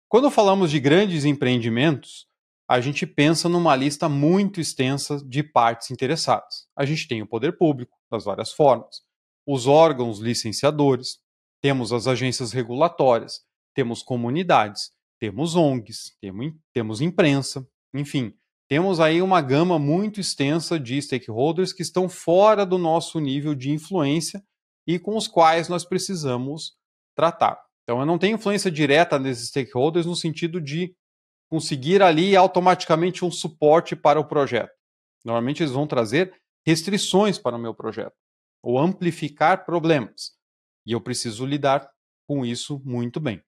quando 0.08 0.30
falamos 0.30 0.70
de 0.70 0.78
grandes 0.78 1.24
empreendimentos, 1.24 2.28
a 2.68 2.80
gente 2.80 3.06
pensa 3.06 3.48
numa 3.48 3.74
lista 3.74 4.08
muito 4.08 4.60
extensa 4.60 5.22
de 5.24 5.42
partes 5.42 5.90
interessadas. 5.90 6.68
A 6.76 6.84
gente 6.84 7.08
tem 7.08 7.22
o 7.22 7.26
poder 7.26 7.56
público, 7.56 7.96
das 8.10 8.24
várias 8.24 8.52
formas, 8.52 9.02
os 9.46 9.66
órgãos 9.66 10.18
licenciadores, 10.18 11.18
temos 11.60 11.92
as 11.92 12.06
agências 12.06 12.52
regulatórias, 12.52 13.45
temos 13.76 14.02
comunidades, 14.02 14.90
temos 15.20 15.54
ONGs, 15.54 16.16
temos 16.72 17.02
imprensa, 17.02 17.68
enfim, 17.94 18.34
temos 18.68 19.00
aí 19.00 19.20
uma 19.20 19.42
gama 19.42 19.78
muito 19.78 20.18
extensa 20.18 20.80
de 20.80 21.00
stakeholders 21.00 21.74
que 21.74 21.82
estão 21.82 22.08
fora 22.08 22.64
do 22.64 22.78
nosso 22.78 23.20
nível 23.20 23.54
de 23.54 23.70
influência 23.70 24.42
e 24.86 24.98
com 24.98 25.14
os 25.14 25.28
quais 25.28 25.68
nós 25.68 25.84
precisamos 25.84 26.74
tratar. 27.14 27.62
Então, 27.82 28.00
eu 28.00 28.06
não 28.06 28.18
tenho 28.18 28.36
influência 28.36 28.70
direta 28.70 29.18
nesses 29.18 29.48
stakeholders 29.48 30.06
no 30.06 30.16
sentido 30.16 30.58
de 30.60 30.96
conseguir 31.48 32.02
ali 32.02 32.34
automaticamente 32.34 33.24
um 33.24 33.30
suporte 33.30 33.94
para 33.94 34.18
o 34.18 34.26
projeto. 34.26 34.72
Normalmente, 35.24 35.62
eles 35.62 35.72
vão 35.72 35.86
trazer 35.86 36.34
restrições 36.66 37.38
para 37.38 37.56
o 37.56 37.60
meu 37.60 37.74
projeto 37.74 38.14
ou 38.62 38.78
amplificar 38.78 39.64
problemas. 39.64 40.32
E 40.84 40.92
eu 40.92 41.00
preciso 41.00 41.44
lidar 41.44 41.88
com 42.26 42.44
isso 42.44 42.80
muito 42.84 43.20
bem. 43.20 43.40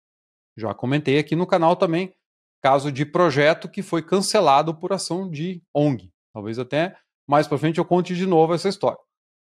Já 0.59 0.75
comentei 0.75 1.19
aqui 1.19 1.37
no 1.37 1.47
canal 1.47 1.77
também 1.77 2.13
caso 2.61 2.91
de 2.91 3.07
projeto 3.07 3.69
que 3.69 3.83
foi 3.83 4.03
cancelado 4.03 4.75
por 4.75 4.93
ação 4.93 5.31
de 5.31 5.63
ONG. 5.73 6.11
Talvez 6.33 6.59
até 6.59 6.97
mais 7.29 7.47
para 7.47 7.59
frente 7.59 7.79
eu 7.79 7.85
conte 7.85 8.17
de 8.17 8.27
novo 8.27 8.53
essa 8.53 8.69
história. 8.69 8.99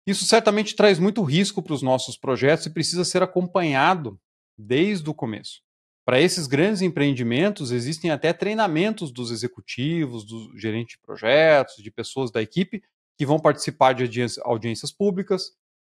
Isso 0.06 0.24
certamente 0.24 0.74
traz 0.74 0.98
muito 0.98 1.22
risco 1.22 1.62
para 1.62 1.74
os 1.74 1.82
nossos 1.82 2.16
projetos 2.16 2.64
e 2.66 2.70
precisa 2.70 3.04
ser 3.04 3.22
acompanhado 3.22 4.18
desde 4.56 5.08
o 5.10 5.14
começo. 5.14 5.62
Para 6.06 6.20
esses 6.20 6.46
grandes 6.46 6.82
empreendimentos, 6.82 7.70
existem 7.70 8.10
até 8.10 8.32
treinamentos 8.32 9.10
dos 9.10 9.30
executivos, 9.30 10.24
do 10.24 10.56
gerente 10.58 10.96
de 10.96 10.98
projetos, 10.98 11.82
de 11.82 11.90
pessoas 11.90 12.30
da 12.30 12.40
equipe 12.42 12.82
que 13.18 13.26
vão 13.26 13.38
participar 13.38 13.94
de 13.94 14.26
audiências 14.42 14.92
públicas, 14.92 15.52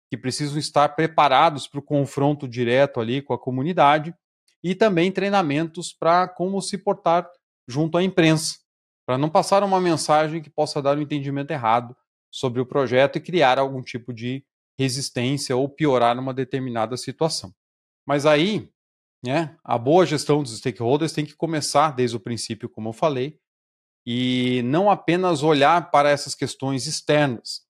que 0.10 0.18
precisam 0.18 0.58
estar 0.58 0.90
preparados 0.90 1.68
para 1.68 1.80
o 1.80 1.84
confronto 1.84 2.48
direto 2.48 3.00
ali 3.00 3.22
com 3.22 3.34
a 3.34 3.40
comunidade, 3.40 4.14
e 4.64 4.76
também 4.76 5.12
treinamentos 5.12 5.94
para 5.94 6.28
como 6.28 6.62
se 6.62 6.78
portar 6.78 7.30
junto 7.68 7.98
à 7.98 8.04
imprensa, 8.04 8.58
para 9.06 9.18
não 9.18 9.30
passar 9.30 9.64
uma 9.64 9.80
mensagem 9.80 10.42
que 10.42 10.50
possa 10.50 10.82
dar 10.82 10.98
um 10.98 11.02
entendimento 11.02 11.52
errado 11.52 11.96
sobre 12.32 12.62
o 12.62 12.66
projeto 12.66 13.18
e 13.18 13.22
criar 13.22 13.58
algum 13.58 13.82
tipo 13.82 14.14
de 14.14 14.44
resistência 14.78 15.56
ou 15.56 15.68
piorar 15.68 16.18
uma 16.18 16.34
determinada 16.34 16.96
situação. 16.96 17.54
Mas 18.06 18.26
aí, 18.26 18.72
né, 19.24 19.58
a 19.64 19.78
boa 19.78 20.06
gestão 20.06 20.42
dos 20.42 20.58
stakeholders 20.58 21.12
tem 21.12 21.26
que 21.26 21.36
começar 21.36 21.92
desde 21.92 22.16
o 22.16 22.20
princípio, 22.20 22.70
como 22.70 22.90
eu 22.90 22.94
falei, 22.94 23.38
e 24.06 24.62
não 24.64 24.90
apenas 24.90 25.44
olhar 25.44 25.92
para 25.92 26.10
essas 26.10 26.34
questões 26.34 26.88
externas. 26.88 27.62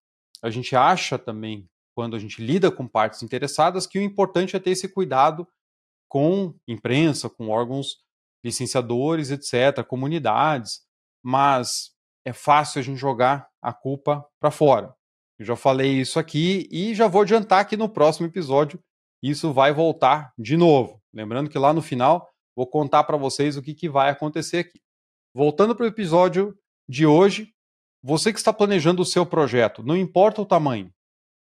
A 0.41 0.49
gente 0.49 0.75
acha 0.75 1.17
também, 1.17 1.67
quando 1.95 2.15
a 2.15 2.19
gente 2.19 2.41
lida 2.41 2.71
com 2.71 2.87
partes 2.87 3.23
interessadas, 3.23 3.85
que 3.87 3.99
o 3.99 4.01
importante 4.01 4.55
é 4.55 4.59
ter 4.59 4.71
esse 4.71 4.87
cuidado 4.87 5.47
com 6.09 6.53
imprensa, 6.67 7.29
com 7.29 7.49
órgãos 7.49 7.99
licenciadores, 8.43 9.31
etc., 9.31 9.83
comunidades, 9.85 10.81
mas 11.23 11.91
é 12.25 12.33
fácil 12.33 12.79
a 12.79 12.81
gente 12.81 12.97
jogar 12.97 13.47
a 13.61 13.71
culpa 13.71 14.25
para 14.39 14.51
fora. 14.51 14.93
Eu 15.37 15.45
já 15.45 15.55
falei 15.55 15.99
isso 15.99 16.19
aqui 16.19 16.67
e 16.71 16.93
já 16.93 17.07
vou 17.07 17.21
adiantar 17.21 17.67
que 17.67 17.77
no 17.77 17.87
próximo 17.87 18.27
episódio 18.27 18.81
isso 19.23 19.53
vai 19.53 19.71
voltar 19.71 20.33
de 20.37 20.57
novo. 20.57 21.01
Lembrando 21.13 21.49
que 21.49 21.57
lá 21.57 21.73
no 21.73 21.81
final 21.81 22.27
vou 22.55 22.67
contar 22.67 23.03
para 23.03 23.17
vocês 23.17 23.55
o 23.55 23.61
que, 23.61 23.73
que 23.73 23.89
vai 23.89 24.09
acontecer 24.09 24.57
aqui. 24.57 24.81
Voltando 25.33 25.75
para 25.75 25.85
o 25.85 25.87
episódio 25.87 26.57
de 26.89 27.05
hoje, 27.05 27.53
Você 28.01 28.31
que 28.31 28.39
está 28.39 28.53
planejando 28.53 29.01
o 29.01 29.05
seu 29.05 29.25
projeto, 29.25 29.83
não 29.83 29.95
importa 29.95 30.41
o 30.41 30.45
tamanho, 30.45 30.89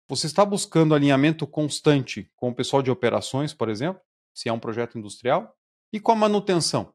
você 0.10 0.26
está 0.26 0.44
buscando 0.44 0.96
alinhamento 0.96 1.46
constante 1.46 2.30
com 2.36 2.50
o 2.50 2.56
pessoal 2.56 2.82
de 2.82 2.90
operações, 2.90 3.54
por 3.54 3.70
exemplo, 3.70 4.02
se 4.34 4.50
é 4.50 4.54
um 4.54 4.60
projeto 4.60 4.98
industrial, 4.98 5.56
e 5.94 6.00
com 6.00 6.12
a 6.12 6.16
manutenção. 6.16 6.94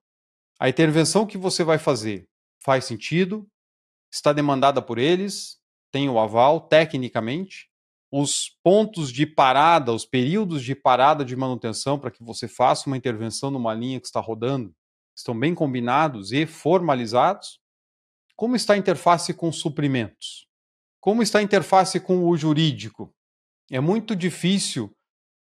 A 0.59 0.69
intervenção 0.69 1.27
que 1.27 1.37
você 1.37 1.63
vai 1.63 1.79
fazer 1.79 2.27
faz 2.65 2.85
sentido, 2.85 3.47
está 4.11 4.33
demandada 4.33 4.81
por 4.81 4.99
eles, 4.99 5.59
tem 5.93 6.09
o 6.09 6.19
aval 6.19 6.61
tecnicamente, 6.61 7.69
os 8.11 8.51
pontos 8.63 9.13
de 9.13 9.27
parada, 9.27 9.93
os 9.93 10.07
períodos 10.07 10.63
de 10.63 10.75
parada 10.75 11.25
de 11.25 11.37
manutenção 11.37 11.99
para 11.99 12.11
que 12.11 12.23
você 12.23 12.49
faça 12.49 12.89
uma 12.89 12.97
intervenção 12.97 13.51
numa 13.51 13.75
linha 13.75 14.01
que 14.01 14.07
está 14.07 14.21
rodando, 14.21 14.75
estão 15.15 15.39
bem 15.39 15.55
combinados 15.55 16.33
e 16.33 16.47
formalizados. 16.47 17.61
Como 18.35 18.57
está 18.57 18.75
a 18.75 18.77
interface 18.77 19.35
com 19.35 19.51
suprimentos? 19.51 20.47
Como 21.01 21.23
está 21.23 21.39
a 21.41 21.43
interface 21.43 22.01
com 22.01 22.29
o 22.29 22.37
jurídico? 22.37 23.15
É 23.71 23.81
muito 23.81 24.15
difícil 24.15 24.96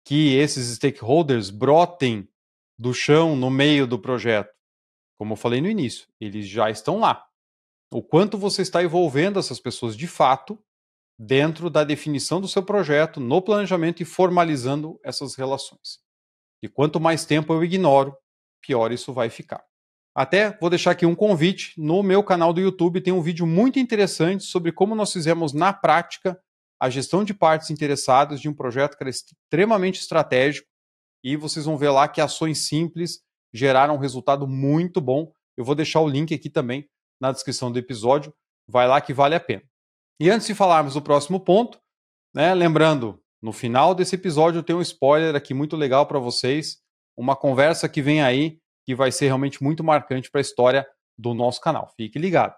que 0.07 0.37
esses 0.37 0.77
stakeholders 0.77 1.51
brotem 1.51 2.29
do 2.79 2.95
chão 2.95 3.35
no 3.35 3.51
meio 3.51 3.89
do 3.89 3.99
projeto. 3.99 4.55
Como 5.19 5.33
eu 5.33 5.37
falei 5.37 5.61
no 5.61 5.69
início, 5.69 6.07
eles 6.21 6.47
já 6.47 6.71
estão 6.71 7.01
lá. 7.01 7.27
O 7.93 8.01
quanto 8.01 8.39
você 8.39 8.63
está 8.63 8.83
envolvendo 8.85 9.39
essas 9.39 9.59
pessoas 9.59 9.97
de 9.97 10.07
fato 10.07 10.63
dentro 11.19 11.69
da 11.69 11.83
definição 11.83 12.41
do 12.41 12.47
seu 12.47 12.63
projeto, 12.63 13.19
no 13.19 13.43
planejamento 13.43 14.01
e 14.01 14.05
formalizando 14.05 15.01
essas 15.03 15.35
relações. 15.35 15.99
E 16.63 16.69
quanto 16.69 17.01
mais 17.01 17.25
tempo 17.25 17.53
eu 17.53 17.65
ignoro, 17.65 18.17
pior 18.61 18.93
isso 18.93 19.13
vai 19.13 19.29
ficar. 19.29 19.65
Até 20.15 20.57
vou 20.59 20.71
deixar 20.71 20.93
aqui 20.93 21.05
um 21.05 21.17
convite. 21.17 21.73
No 21.77 22.03
meu 22.03 22.23
canal 22.23 22.53
do 22.53 22.61
YouTube 22.61 23.01
tem 23.01 23.13
um 23.13 23.23
vídeo 23.23 23.47
muito 23.47 23.79
interessante 23.81 24.45
sobre 24.45 24.71
como 24.71 24.95
nós 24.95 25.13
fizemos 25.13 25.53
na 25.53 25.73
prática 25.73 26.41
a 26.81 26.91
gestão 26.91 27.25
de 27.25 27.33
partes 27.33 27.71
interessadas 27.71 28.41
de 28.41 28.49
um 28.49 28.55
projeto 28.55 28.97
que 28.97 29.03
era 29.03 29.11
extremamente 29.11 30.01
estratégico. 30.01 30.69
E 31.25 31.37
vocês 31.37 31.65
vão 31.65 31.77
ver 31.77 31.91
lá 31.91 32.07
que 32.07 32.21
ações 32.21 32.67
simples 32.69 33.21
geraram 33.53 33.95
um 33.95 33.99
resultado 33.99 34.47
muito 34.47 35.01
bom. 35.01 35.33
Eu 35.57 35.65
vou 35.65 35.75
deixar 35.75 36.01
o 36.01 36.09
link 36.09 36.35
aqui 36.35 36.51
também 36.51 36.89
na 37.21 37.33
descrição 37.33 37.73
do 37.73 37.79
episódio. 37.79 38.33
Vai 38.69 38.87
lá 38.87 39.01
que 39.01 39.15
vale 39.15 39.35
a 39.35 39.41
pena. 39.41 39.63
E 40.21 40.31
antes 40.31 40.47
de 40.47 40.55
falarmos 40.55 40.95
do 40.95 41.03
próximo 41.03 41.41
ponto, 41.41 41.79
né, 42.35 42.55
lembrando, 42.55 43.21
no 43.43 43.53
final 43.53 43.95
desse 43.95 44.15
episódio 44.15 44.63
tem 44.63 44.77
um 44.77 44.83
spoiler 44.83 45.35
aqui 45.35 45.55
muito 45.55 45.77
legal 45.77 46.07
para 46.07 46.19
vocês, 46.19 46.79
uma 47.17 47.37
conversa 47.37 47.89
que 47.89 48.03
vem 48.03 48.23
aí 48.23 48.59
que 48.85 48.95
vai 48.95 49.11
ser 49.11 49.27
realmente 49.27 49.63
muito 49.63 49.83
marcante 49.83 50.31
para 50.31 50.41
a 50.41 50.43
história 50.43 50.87
do 51.19 51.35
nosso 51.35 51.61
canal. 51.61 51.93
Fique 51.97 52.19
ligado. 52.19 52.55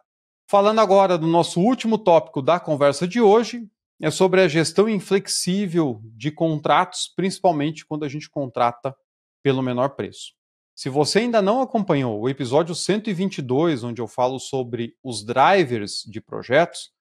Falando 0.51 0.81
agora 0.81 1.17
do 1.17 1.27
nosso 1.27 1.61
último 1.61 1.99
tópico 1.99 2.43
da 2.43 2.61
conversa 2.61 3.07
de 3.07 3.21
hoje, 3.21 3.69
é 4.01 4.11
sobre 4.11 4.41
a 4.41 4.49
gestão 4.49 4.89
inflexível 4.89 6.01
de 6.05 6.31
contratos, 6.31 7.13
principalmente 7.15 7.85
quando 7.85 8.05
a 8.05 8.09
gente 8.09 8.31
contrata 8.31 8.95
pelo 9.43 9.63
menor 9.63 9.91
preço. 9.91 10.33
Se 10.75 10.89
você 10.89 11.21
ainda 11.21 11.43
não 11.43 11.61
acompanhou 11.61 12.21
o 12.21 12.29
episódio 12.29 12.75
122, 12.75 13.83
onde 13.83 14.01
eu 14.01 14.07
falo 14.07 14.39
sobre 14.39 14.95
os 15.03 15.25
drivers 15.25 16.05
de 16.07 16.21
projetos, 16.21 16.93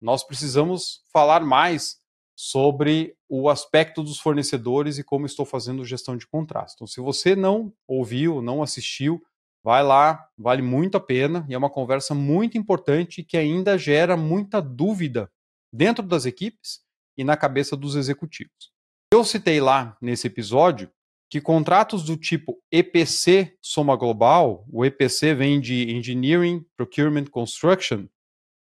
nós 0.00 0.22
precisamos 0.22 1.00
falar 1.10 1.40
mais 1.40 1.96
sobre 2.36 3.14
o 3.28 3.48
aspecto 3.48 4.02
dos 4.02 4.18
fornecedores 4.18 4.98
e 4.98 5.04
como 5.04 5.24
estou 5.24 5.46
fazendo 5.46 5.84
gestão 5.84 6.16
de 6.16 6.26
contratos. 6.26 6.74
Então, 6.74 6.86
se 6.86 7.00
você 7.00 7.34
não 7.34 7.72
ouviu, 7.86 8.42
não 8.42 8.62
assistiu, 8.62 9.22
vai 9.62 9.82
lá, 9.82 10.28
vale 10.36 10.60
muito 10.60 10.96
a 10.96 11.00
pena 11.00 11.46
e 11.48 11.54
é 11.54 11.58
uma 11.58 11.70
conversa 11.70 12.14
muito 12.14 12.58
importante 12.58 13.22
que 13.22 13.38
ainda 13.38 13.78
gera 13.78 14.16
muita 14.16 14.60
dúvida 14.60 15.30
dentro 15.72 16.06
das 16.06 16.26
equipes 16.26 16.80
e 17.16 17.24
na 17.24 17.36
cabeça 17.36 17.76
dos 17.76 17.96
executivos. 17.96 18.72
Eu 19.12 19.24
citei 19.24 19.60
lá 19.60 19.96
nesse 20.00 20.26
episódio 20.26 20.90
que 21.30 21.40
contratos 21.40 22.04
do 22.04 22.16
tipo 22.16 22.62
EPC 22.70 23.56
soma 23.60 23.96
global, 23.96 24.66
o 24.70 24.84
EPC 24.84 25.34
vem 25.34 25.60
de 25.60 25.90
Engineering 25.90 26.62
Procurement 26.76 27.24
Construction, 27.24 28.06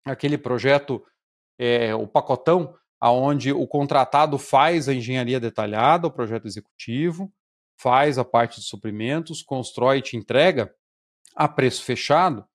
aquele 0.05 0.37
projeto, 0.37 1.01
é, 1.57 1.95
o 1.95 2.05
pacotão, 2.05 2.75
aonde 2.99 3.53
o 3.53 3.65
contratado 3.65 4.37
faz 4.37 4.89
a 4.89 4.93
engenharia 4.93 5.39
detalhada, 5.39 6.07
o 6.07 6.11
projeto 6.11 6.47
executivo, 6.47 7.31
faz 7.79 8.17
a 8.17 8.25
parte 8.25 8.59
de 8.59 8.67
suprimentos, 8.67 9.41
constrói 9.41 9.99
e 9.99 10.01
te 10.01 10.17
entrega 10.17 10.73
a 11.33 11.47
preço 11.47 11.83
fechado, 11.83 12.45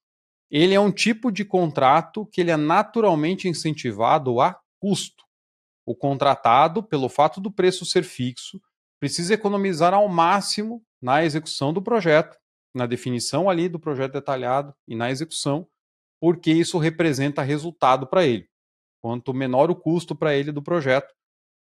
ele 0.56 0.72
é 0.72 0.78
um 0.78 0.92
tipo 0.92 1.32
de 1.32 1.44
contrato 1.44 2.24
que 2.26 2.40
ele 2.40 2.52
é 2.52 2.56
naturalmente 2.56 3.48
incentivado 3.48 4.40
a 4.40 4.56
custo. 4.78 5.24
O 5.84 5.96
contratado, 5.96 6.80
pelo 6.80 7.08
fato 7.08 7.40
do 7.40 7.50
preço 7.50 7.84
ser 7.84 8.04
fixo, 8.04 8.62
precisa 9.00 9.34
economizar 9.34 9.92
ao 9.92 10.08
máximo 10.08 10.80
na 11.02 11.24
execução 11.24 11.72
do 11.72 11.82
projeto, 11.82 12.38
na 12.72 12.86
definição 12.86 13.50
ali 13.50 13.68
do 13.68 13.80
projeto 13.80 14.12
detalhado 14.12 14.72
e 14.86 14.94
na 14.94 15.10
execução, 15.10 15.66
porque 16.20 16.52
isso 16.52 16.78
representa 16.78 17.42
resultado 17.42 18.06
para 18.06 18.24
ele. 18.24 18.48
Quanto 19.02 19.34
menor 19.34 19.72
o 19.72 19.74
custo 19.74 20.14
para 20.14 20.36
ele 20.36 20.52
do 20.52 20.62
projeto, 20.62 21.12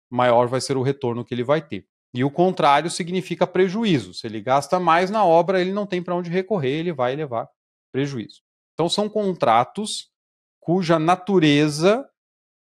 maior 0.10 0.50
vai 0.50 0.60
ser 0.60 0.76
o 0.76 0.82
retorno 0.82 1.24
que 1.24 1.34
ele 1.34 1.46
vai 1.46 1.66
ter. 1.66 1.88
E 2.14 2.26
o 2.26 2.30
contrário 2.30 2.90
significa 2.90 3.48
prejuízo. 3.48 4.14
Se 4.14 4.28
ele 4.28 4.42
gasta 4.42 4.82
mais 4.82 5.10
na 5.10 5.24
obra, 5.24 5.62
ele 5.62 5.72
não 5.72 5.86
tem 5.86 6.04
para 6.04 6.14
onde 6.14 6.30
recorrer, 6.30 6.80
ele 6.80 6.92
vai 6.92 7.16
levar 7.16 7.48
prejuízo. 7.90 8.42
Então, 8.74 8.90
são 8.90 9.10
contratos 9.10 10.12
cuja 10.60 11.00
natureza 11.00 12.08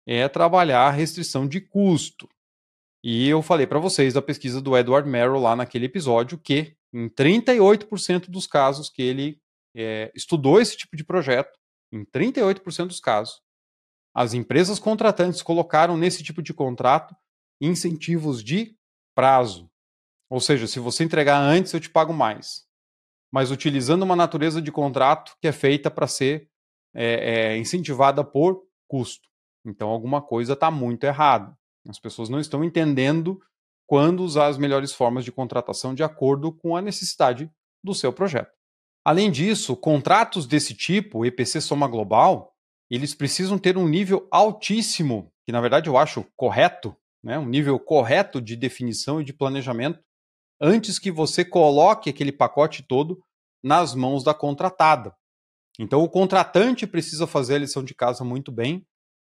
é 0.06 0.28
trabalhar 0.28 0.86
a 0.86 0.90
restrição 0.90 1.46
de 1.46 1.60
custo. 1.60 2.28
E 3.02 3.28
eu 3.28 3.42
falei 3.42 3.66
para 3.66 3.78
vocês 3.78 4.14
da 4.14 4.22
pesquisa 4.22 4.60
do 4.60 4.76
Edward 4.76 5.08
Merrill 5.08 5.38
lá 5.38 5.54
naquele 5.54 5.86
episódio 5.86 6.38
que, 6.38 6.76
em 6.92 7.08
38% 7.08 8.30
dos 8.30 8.46
casos 8.46 8.90
que 8.90 9.02
ele 9.02 9.40
é, 9.74 10.10
estudou 10.14 10.60
esse 10.60 10.76
tipo 10.76 10.96
de 10.96 11.04
projeto, 11.04 11.58
em 11.92 12.04
38% 12.04 12.86
dos 12.86 13.00
casos, 13.00 13.42
as 14.14 14.34
empresas 14.34 14.78
contratantes 14.78 15.42
colocaram 15.42 15.96
nesse 15.96 16.22
tipo 16.22 16.42
de 16.42 16.54
contrato 16.54 17.14
incentivos 17.60 18.42
de 18.42 18.76
prazo. 19.14 19.70
Ou 20.30 20.40
seja, 20.40 20.66
se 20.66 20.78
você 20.78 21.04
entregar 21.04 21.38
antes, 21.38 21.72
eu 21.72 21.80
te 21.80 21.90
pago 21.90 22.12
mais 22.12 22.64
mas 23.34 23.50
utilizando 23.50 24.04
uma 24.04 24.14
natureza 24.14 24.62
de 24.62 24.70
contrato 24.70 25.36
que 25.40 25.48
é 25.48 25.50
feita 25.50 25.90
para 25.90 26.06
ser 26.06 26.48
é, 26.94 27.54
é, 27.54 27.58
incentivada 27.58 28.22
por 28.22 28.62
custo. 28.86 29.28
Então, 29.66 29.88
alguma 29.88 30.22
coisa 30.22 30.52
está 30.52 30.70
muito 30.70 31.02
errada. 31.02 31.52
As 31.88 31.98
pessoas 31.98 32.28
não 32.28 32.38
estão 32.38 32.62
entendendo 32.62 33.40
quando 33.88 34.22
usar 34.22 34.46
as 34.46 34.56
melhores 34.56 34.92
formas 34.92 35.24
de 35.24 35.32
contratação 35.32 35.96
de 35.96 36.04
acordo 36.04 36.52
com 36.52 36.76
a 36.76 36.80
necessidade 36.80 37.50
do 37.82 37.92
seu 37.92 38.12
projeto. 38.12 38.52
Além 39.04 39.32
disso, 39.32 39.74
contratos 39.74 40.46
desse 40.46 40.72
tipo, 40.72 41.26
EPC 41.26 41.60
Soma 41.60 41.88
Global, 41.88 42.54
eles 42.88 43.16
precisam 43.16 43.58
ter 43.58 43.76
um 43.76 43.88
nível 43.88 44.28
altíssimo, 44.30 45.32
que 45.44 45.50
na 45.50 45.60
verdade 45.60 45.88
eu 45.88 45.98
acho 45.98 46.24
correto, 46.36 46.96
né? 47.20 47.36
um 47.36 47.46
nível 47.46 47.80
correto 47.80 48.40
de 48.40 48.54
definição 48.54 49.20
e 49.20 49.24
de 49.24 49.32
planejamento 49.32 49.98
antes 50.60 50.98
que 50.98 51.10
você 51.10 51.44
coloque 51.44 52.10
aquele 52.10 52.32
pacote 52.32 52.82
todo 52.82 53.20
nas 53.62 53.94
mãos 53.94 54.22
da 54.22 54.34
contratada. 54.34 55.14
Então, 55.78 56.02
o 56.02 56.08
contratante 56.08 56.86
precisa 56.86 57.26
fazer 57.26 57.56
a 57.56 57.58
lição 57.58 57.82
de 57.82 57.94
casa 57.94 58.22
muito 58.24 58.52
bem 58.52 58.86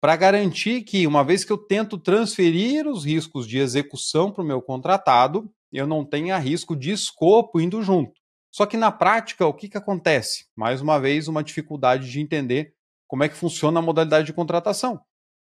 para 0.00 0.16
garantir 0.16 0.83
que, 0.83 1.07
uma 1.07 1.24
vez 1.24 1.44
que 1.44 1.52
eu 1.52 1.59
tento 1.59 1.98
transferir 1.98 2.87
os 2.87 3.05
riscos 3.05 3.46
de 3.46 3.59
execução 3.59 4.31
para 4.31 4.42
o 4.42 4.46
meu 4.46 4.61
contratado, 4.61 5.50
eu 5.72 5.87
não 5.87 6.05
tenha 6.05 6.38
risco 6.38 6.76
de 6.76 6.90
escopo 6.90 7.61
indo 7.61 7.83
junto. 7.83 8.12
Só 8.52 8.66
que 8.66 8.76
na 8.76 8.92
prática, 8.92 9.46
o 9.46 9.55
que, 9.55 9.68
que 9.68 9.76
acontece? 9.76 10.46
Mais 10.57 10.81
uma 10.81 10.98
vez, 10.98 11.29
uma 11.29 11.42
dificuldade 11.42 12.11
de 12.11 12.20
entender 12.20 12.74
como 13.07 13.24
é 13.24 13.29
que 13.29 13.35
funciona 13.35 13.81
a 13.81 13.83
modalidade 13.83 14.26
de 14.26 14.33
contratação. 14.33 15.00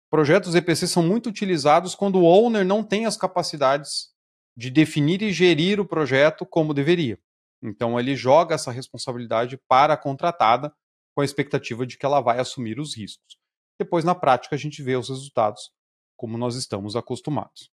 Projetos 0.09 0.53
EPC 0.53 0.87
são 0.87 1.01
muito 1.01 1.29
utilizados 1.29 1.95
quando 1.95 2.19
o 2.19 2.25
owner 2.25 2.65
não 2.65 2.83
tem 2.83 3.05
as 3.05 3.17
capacidades 3.17 4.12
de 4.55 4.69
definir 4.69 5.21
e 5.21 5.31
gerir 5.31 5.79
o 5.79 5.85
projeto 5.85 6.45
como 6.45 6.73
deveria. 6.73 7.19
Então 7.61 7.99
ele 7.99 8.15
joga 8.15 8.55
essa 8.55 8.71
responsabilidade 8.71 9.57
para 9.67 9.93
a 9.93 9.97
contratada 9.97 10.73
com 11.15 11.21
a 11.21 11.25
expectativa 11.25 11.85
de 11.85 11.97
que 11.97 12.05
ela 12.05 12.21
vai 12.21 12.39
assumir 12.39 12.79
os 12.79 12.95
riscos. 12.95 13.37
Depois, 13.79 14.03
na 14.03 14.13
prática, 14.13 14.55
a 14.55 14.59
gente 14.59 14.81
vê 14.83 14.95
os 14.95 15.09
resultados 15.09 15.71
como 16.15 16.37
nós 16.37 16.55
estamos 16.55 16.95
acostumados. 16.95 17.71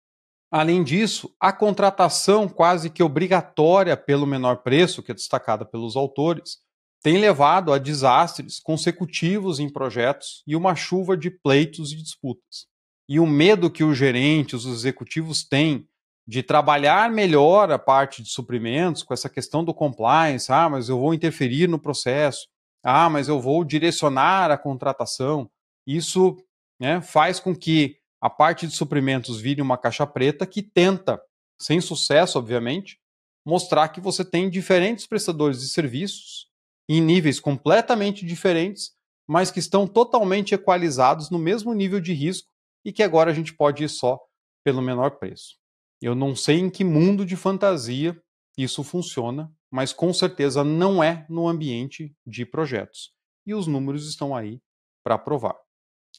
Além 0.50 0.82
disso, 0.82 1.34
a 1.38 1.52
contratação 1.52 2.48
quase 2.48 2.88
que 2.88 3.02
obrigatória 3.02 3.96
pelo 3.96 4.26
menor 4.26 4.62
preço, 4.62 5.02
que 5.02 5.10
é 5.10 5.14
destacada 5.14 5.64
pelos 5.64 5.96
autores, 5.96 6.58
tem 7.02 7.18
levado 7.18 7.72
a 7.72 7.78
desastres 7.78 8.58
consecutivos 8.58 9.60
em 9.60 9.70
projetos 9.70 10.42
e 10.46 10.56
uma 10.56 10.74
chuva 10.74 11.16
de 11.16 11.30
pleitos 11.30 11.92
e 11.92 11.96
disputas. 11.96 12.66
E 13.08 13.20
o 13.20 13.26
medo 13.26 13.70
que 13.70 13.84
os 13.84 13.96
gerentes, 13.96 14.64
os 14.64 14.78
executivos 14.78 15.44
têm 15.44 15.86
de 16.28 16.42
trabalhar 16.42 17.10
melhor 17.10 17.72
a 17.72 17.78
parte 17.78 18.22
de 18.22 18.28
suprimentos 18.28 19.02
com 19.02 19.14
essa 19.14 19.30
questão 19.30 19.64
do 19.64 19.72
compliance, 19.72 20.52
ah, 20.52 20.68
mas 20.68 20.90
eu 20.90 21.00
vou 21.00 21.14
interferir 21.14 21.66
no 21.66 21.78
processo, 21.78 22.46
ah, 22.84 23.08
mas 23.08 23.28
eu 23.28 23.40
vou 23.40 23.64
direcionar 23.64 24.50
a 24.50 24.58
contratação. 24.58 25.50
Isso 25.86 26.36
né, 26.78 27.00
faz 27.00 27.40
com 27.40 27.56
que 27.56 27.96
a 28.20 28.28
parte 28.28 28.66
de 28.66 28.74
suprimentos 28.74 29.40
vire 29.40 29.62
uma 29.62 29.78
caixa 29.78 30.06
preta 30.06 30.46
que 30.46 30.62
tenta, 30.62 31.18
sem 31.58 31.80
sucesso, 31.80 32.38
obviamente, 32.38 33.00
mostrar 33.42 33.88
que 33.88 34.00
você 34.00 34.22
tem 34.22 34.50
diferentes 34.50 35.06
prestadores 35.06 35.60
de 35.60 35.68
serviços 35.68 36.46
em 36.86 37.00
níveis 37.00 37.40
completamente 37.40 38.26
diferentes, 38.26 38.90
mas 39.26 39.50
que 39.50 39.60
estão 39.60 39.86
totalmente 39.86 40.54
equalizados 40.54 41.30
no 41.30 41.38
mesmo 41.38 41.72
nível 41.72 42.00
de 42.00 42.12
risco 42.12 42.50
e 42.84 42.92
que 42.92 43.02
agora 43.02 43.30
a 43.30 43.34
gente 43.34 43.54
pode 43.54 43.82
ir 43.82 43.88
só 43.88 44.20
pelo 44.62 44.82
menor 44.82 45.12
preço. 45.12 45.56
Eu 46.00 46.14
não 46.14 46.36
sei 46.36 46.58
em 46.58 46.70
que 46.70 46.84
mundo 46.84 47.26
de 47.26 47.36
fantasia 47.36 48.20
isso 48.56 48.82
funciona, 48.82 49.52
mas 49.70 49.92
com 49.92 50.12
certeza 50.12 50.64
não 50.64 51.02
é 51.02 51.26
no 51.28 51.48
ambiente 51.48 52.14
de 52.26 52.44
projetos. 52.46 53.12
E 53.46 53.54
os 53.54 53.66
números 53.66 54.08
estão 54.08 54.34
aí 54.34 54.60
para 55.04 55.18
provar. 55.18 55.56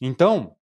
Então, 0.00 0.56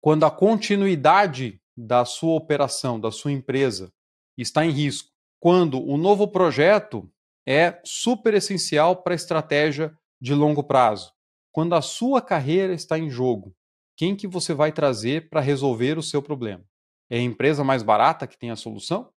quando 0.00 0.24
a 0.24 0.30
continuidade 0.30 1.60
da 1.76 2.04
sua 2.04 2.34
operação, 2.34 3.00
da 3.00 3.10
sua 3.10 3.32
empresa, 3.32 3.92
está 4.36 4.64
em 4.64 4.70
risco, 4.70 5.10
quando 5.40 5.82
o 5.82 5.96
novo 5.96 6.28
projeto 6.28 7.10
é 7.46 7.80
super 7.84 8.34
essencial 8.34 9.02
para 9.02 9.14
a 9.14 9.16
estratégia 9.16 9.96
de 10.20 10.34
longo 10.34 10.62
prazo, 10.62 11.12
quando 11.52 11.74
a 11.74 11.82
sua 11.82 12.22
carreira 12.22 12.74
está 12.74 12.98
em 12.98 13.10
jogo, 13.10 13.54
quem 13.96 14.16
que 14.16 14.26
você 14.26 14.54
vai 14.54 14.72
trazer 14.72 15.28
para 15.28 15.40
resolver 15.40 15.98
o 15.98 16.02
seu 16.02 16.22
problema? 16.22 16.64
É 17.10 17.18
a 17.18 17.22
empresa 17.22 17.62
mais 17.62 17.82
barata 17.82 18.26
que 18.26 18.38
tem 18.38 18.50
a 18.50 18.56
solução? 18.56 19.10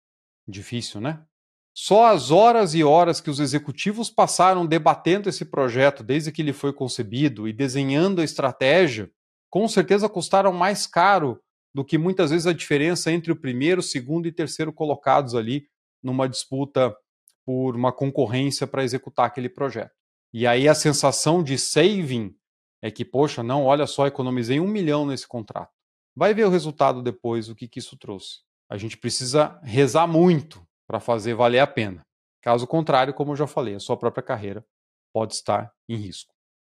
Difícil, 0.47 1.01
né? 1.01 1.23
Só 1.73 2.07
as 2.07 2.31
horas 2.31 2.73
e 2.73 2.83
horas 2.83 3.21
que 3.21 3.29
os 3.29 3.39
executivos 3.39 4.09
passaram 4.09 4.65
debatendo 4.65 5.29
esse 5.29 5.45
projeto 5.45 6.03
desde 6.03 6.31
que 6.31 6.41
ele 6.41 6.53
foi 6.53 6.73
concebido 6.73 7.47
e 7.47 7.53
desenhando 7.53 8.19
a 8.19 8.23
estratégia, 8.23 9.11
com 9.49 9.67
certeza 9.67 10.09
custaram 10.09 10.51
mais 10.51 10.87
caro 10.87 11.39
do 11.73 11.85
que 11.85 11.97
muitas 11.97 12.31
vezes 12.31 12.47
a 12.47 12.53
diferença 12.53 13.11
entre 13.11 13.31
o 13.31 13.35
primeiro, 13.35 13.83
segundo 13.83 14.27
e 14.27 14.31
terceiro 14.31 14.73
colocados 14.73 15.35
ali 15.35 15.67
numa 16.01 16.27
disputa 16.27 16.95
por 17.45 17.75
uma 17.75 17.91
concorrência 17.91 18.65
para 18.65 18.83
executar 18.83 19.27
aquele 19.27 19.47
projeto. 19.47 19.93
E 20.33 20.47
aí 20.47 20.67
a 20.67 20.73
sensação 20.73 21.43
de 21.43 21.57
saving 21.57 22.35
é 22.81 22.89
que, 22.89 23.05
poxa, 23.05 23.43
não, 23.43 23.65
olha 23.65 23.85
só, 23.85 24.07
economizei 24.07 24.59
um 24.59 24.67
milhão 24.67 25.05
nesse 25.05 25.27
contrato. 25.27 25.76
Vai 26.17 26.33
ver 26.33 26.45
o 26.45 26.49
resultado 26.49 27.03
depois, 27.03 27.47
o 27.47 27.53
que, 27.53 27.67
que 27.67 27.77
isso 27.77 27.95
trouxe. 27.95 28.39
A 28.67 28.75
gente 28.75 28.97
precisa 28.97 29.61
rezar 29.61 30.07
muito 30.07 30.67
para 30.87 30.99
fazer 30.99 31.35
valer 31.35 31.59
a 31.59 31.67
pena. 31.67 32.03
Caso 32.41 32.65
contrário, 32.65 33.13
como 33.13 33.33
eu 33.33 33.35
já 33.35 33.45
falei, 33.45 33.75
a 33.75 33.79
sua 33.79 33.95
própria 33.95 34.23
carreira 34.23 34.65
pode 35.13 35.35
estar 35.35 35.71
em 35.87 35.95
risco. 35.95 36.33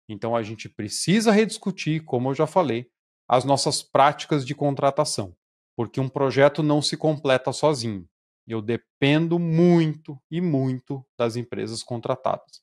Então 0.09 0.35
a 0.35 0.43
gente 0.43 0.67
precisa 0.67 1.31
rediscutir, 1.31 2.03
como 2.03 2.31
eu 2.31 2.35
já 2.35 2.45
falei, 2.45 2.89
as 3.29 3.45
nossas 3.45 3.81
práticas 3.81 4.45
de 4.45 4.53
contratação, 4.53 5.33
porque 5.73 6.01
um 6.01 6.09
projeto 6.09 6.61
não 6.61 6.81
se 6.81 6.97
completa 6.97 7.53
sozinho. 7.53 8.05
Eu 8.45 8.61
dependo 8.61 9.39
muito 9.39 10.21
e 10.29 10.41
muito 10.41 11.01
das 11.17 11.37
empresas 11.37 11.81
contratadas. 11.81 12.61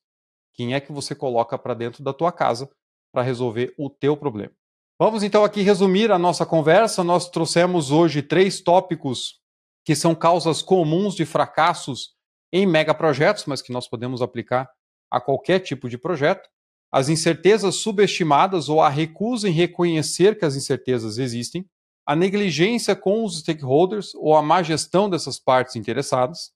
Quem 0.53 0.75
é 0.75 0.81
que 0.81 0.93
você 0.93 1.15
coloca 1.15 1.57
para 1.57 1.73
dentro 1.73 2.05
da 2.05 2.13
tua 2.13 2.31
casa 2.31 2.71
para 3.11 3.23
resolver 3.23 3.75
o 3.79 3.89
teu 3.89 4.15
problema? 4.15 4.53
Vamos 4.99 5.23
então 5.23 5.45
aqui 5.45 5.61
resumir 5.61 6.11
a 6.11 6.19
nossa 6.19 6.47
conversa. 6.47 7.05
Nós 7.05 7.29
trouxemos 7.29 7.91
hoje 7.91 8.23
três 8.23 8.63
tópicos 8.63 9.39
que 9.85 9.95
são 9.95 10.15
causas 10.15 10.63
comuns 10.63 11.15
de 11.15 11.27
fracassos 11.27 12.15
em 12.51 12.67
megaprojetos, 12.67 13.45
mas 13.45 13.61
que 13.61 13.71
nós 13.71 13.87
podemos 13.87 14.23
aplicar 14.23 14.71
a 15.11 15.21
qualquer 15.21 15.61
tipo 15.61 15.91
de 15.91 15.99
projeto. 15.99 16.49
As 16.91 17.11
incertezas 17.11 17.77
subestimadas 17.77 18.71
ou 18.71 18.81
a 18.81 18.89
recusa 18.89 19.51
em 19.51 19.53
reconhecer 19.53 20.39
que 20.39 20.47
as 20.47 20.57
incertezas 20.57 21.19
existem, 21.19 21.69
a 22.07 22.17
negligência 22.17 22.97
com 22.97 23.23
os 23.23 23.41
stakeholders 23.41 24.15
ou 24.15 24.35
a 24.35 24.41
má 24.41 24.63
gestão 24.63 25.11
dessas 25.11 25.39
partes 25.39 25.77
interessadas, 25.77 26.53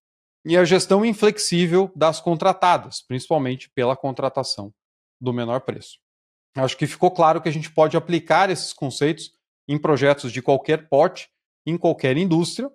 e 0.46 0.57
a 0.57 0.64
gestão 0.64 1.05
inflexível 1.05 1.92
das 1.94 2.20
contratadas, 2.22 3.03
principalmente 3.07 3.68
pela 3.74 3.94
contratação 3.94 4.72
do 5.20 5.31
menor 5.31 5.61
preço. 5.61 5.98
Acho 6.57 6.77
que 6.77 6.87
ficou 6.87 7.11
claro 7.11 7.41
que 7.41 7.49
a 7.49 7.53
gente 7.53 7.71
pode 7.71 7.97
aplicar 7.97 8.51
esses 8.51 8.73
conceitos 8.73 9.33
em 9.69 9.79
projetos 9.79 10.33
de 10.33 10.43
qualquer 10.43 10.89
porte, 10.89 11.29
em 11.65 11.77
qualquer 11.77 12.17
indústria, 12.17 12.71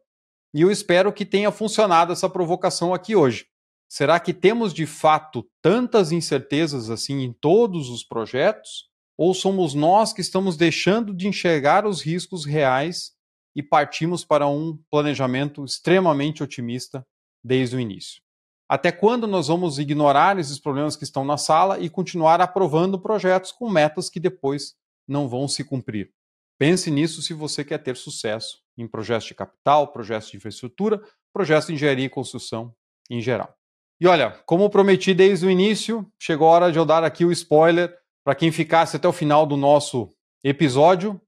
e 0.54 0.62
eu 0.62 0.72
espero 0.72 1.12
que 1.12 1.26
tenha 1.26 1.52
funcionado 1.52 2.14
essa 2.14 2.30
provocação 2.30 2.94
aqui 2.94 3.16
hoje. 3.16 3.46
Será 3.90 4.20
que 4.20 4.34
temos 4.34 4.74
de 4.74 4.86
fato 4.86 5.46
tantas 5.62 6.12
incertezas 6.12 6.90
assim 6.90 7.22
em 7.22 7.34
todos 7.34 7.90
os 7.90 8.04
projetos? 8.04 8.90
Ou 9.18 9.34
somos 9.34 9.74
nós 9.74 10.14
que 10.14 10.22
estamos 10.22 10.58
deixando 10.58 11.14
de 11.14 11.28
enxergar 11.28 11.86
os 11.86 12.02
riscos 12.02 12.46
reais 12.46 13.12
e 13.56 13.62
partimos 13.62 14.26
para 14.26 14.48
um 14.48 14.78
planejamento 14.90 15.64
extremamente 15.64 16.42
otimista 16.42 17.06
desde 17.44 17.76
o 17.76 17.80
início? 17.80 18.25
Até 18.68 18.92
quando 18.92 19.28
nós 19.28 19.48
vamos 19.48 19.78
ignorar 19.78 20.40
esses 20.40 20.60
problemas 20.60 20.96
que 20.96 21.04
estão 21.04 21.24
na 21.24 21.38
sala 21.38 21.80
e 21.80 21.90
continuar 21.90 22.42
aprovando 22.42 23.00
projetos 23.00 23.52
com 23.52 23.70
metas 23.70 24.10
que 24.10 24.20
depois 24.20 24.74
não 25.08 25.30
vão 25.30 25.48
se 25.48 25.64
cumprir? 25.64 26.12
Pense 26.58 26.90
nisso 26.90 27.22
se 27.22 27.34
você 27.34 27.64
quer 27.64 27.78
ter 27.78 27.96
sucesso 27.96 28.60
em 28.78 28.88
projetos 28.88 29.28
de 29.28 29.36
capital, 29.36 29.90
projetos 29.90 30.32
de 30.32 30.38
infraestrutura, 30.38 31.02
projetos 31.32 31.68
de 31.68 31.74
engenharia 31.74 32.06
e 32.06 32.10
construção 32.10 32.74
em 33.10 33.22
geral. 33.22 33.56
E 34.00 34.08
olha, 34.08 34.32
como 34.46 34.70
prometi 34.70 35.14
desde 35.14 35.46
o 35.46 35.52
início, 35.52 36.06
chegou 36.20 36.48
a 36.48 36.52
hora 36.52 36.72
de 36.72 36.80
eu 36.80 36.86
dar 36.86 37.04
aqui 37.04 37.24
o 37.24 37.32
spoiler 37.32 37.96
para 38.24 38.36
quem 38.36 38.52
ficasse 38.52 38.96
até 38.96 39.08
o 39.08 39.14
final 39.14 39.46
do 39.46 39.56
nosso 39.56 40.12
episódio. 40.44 41.22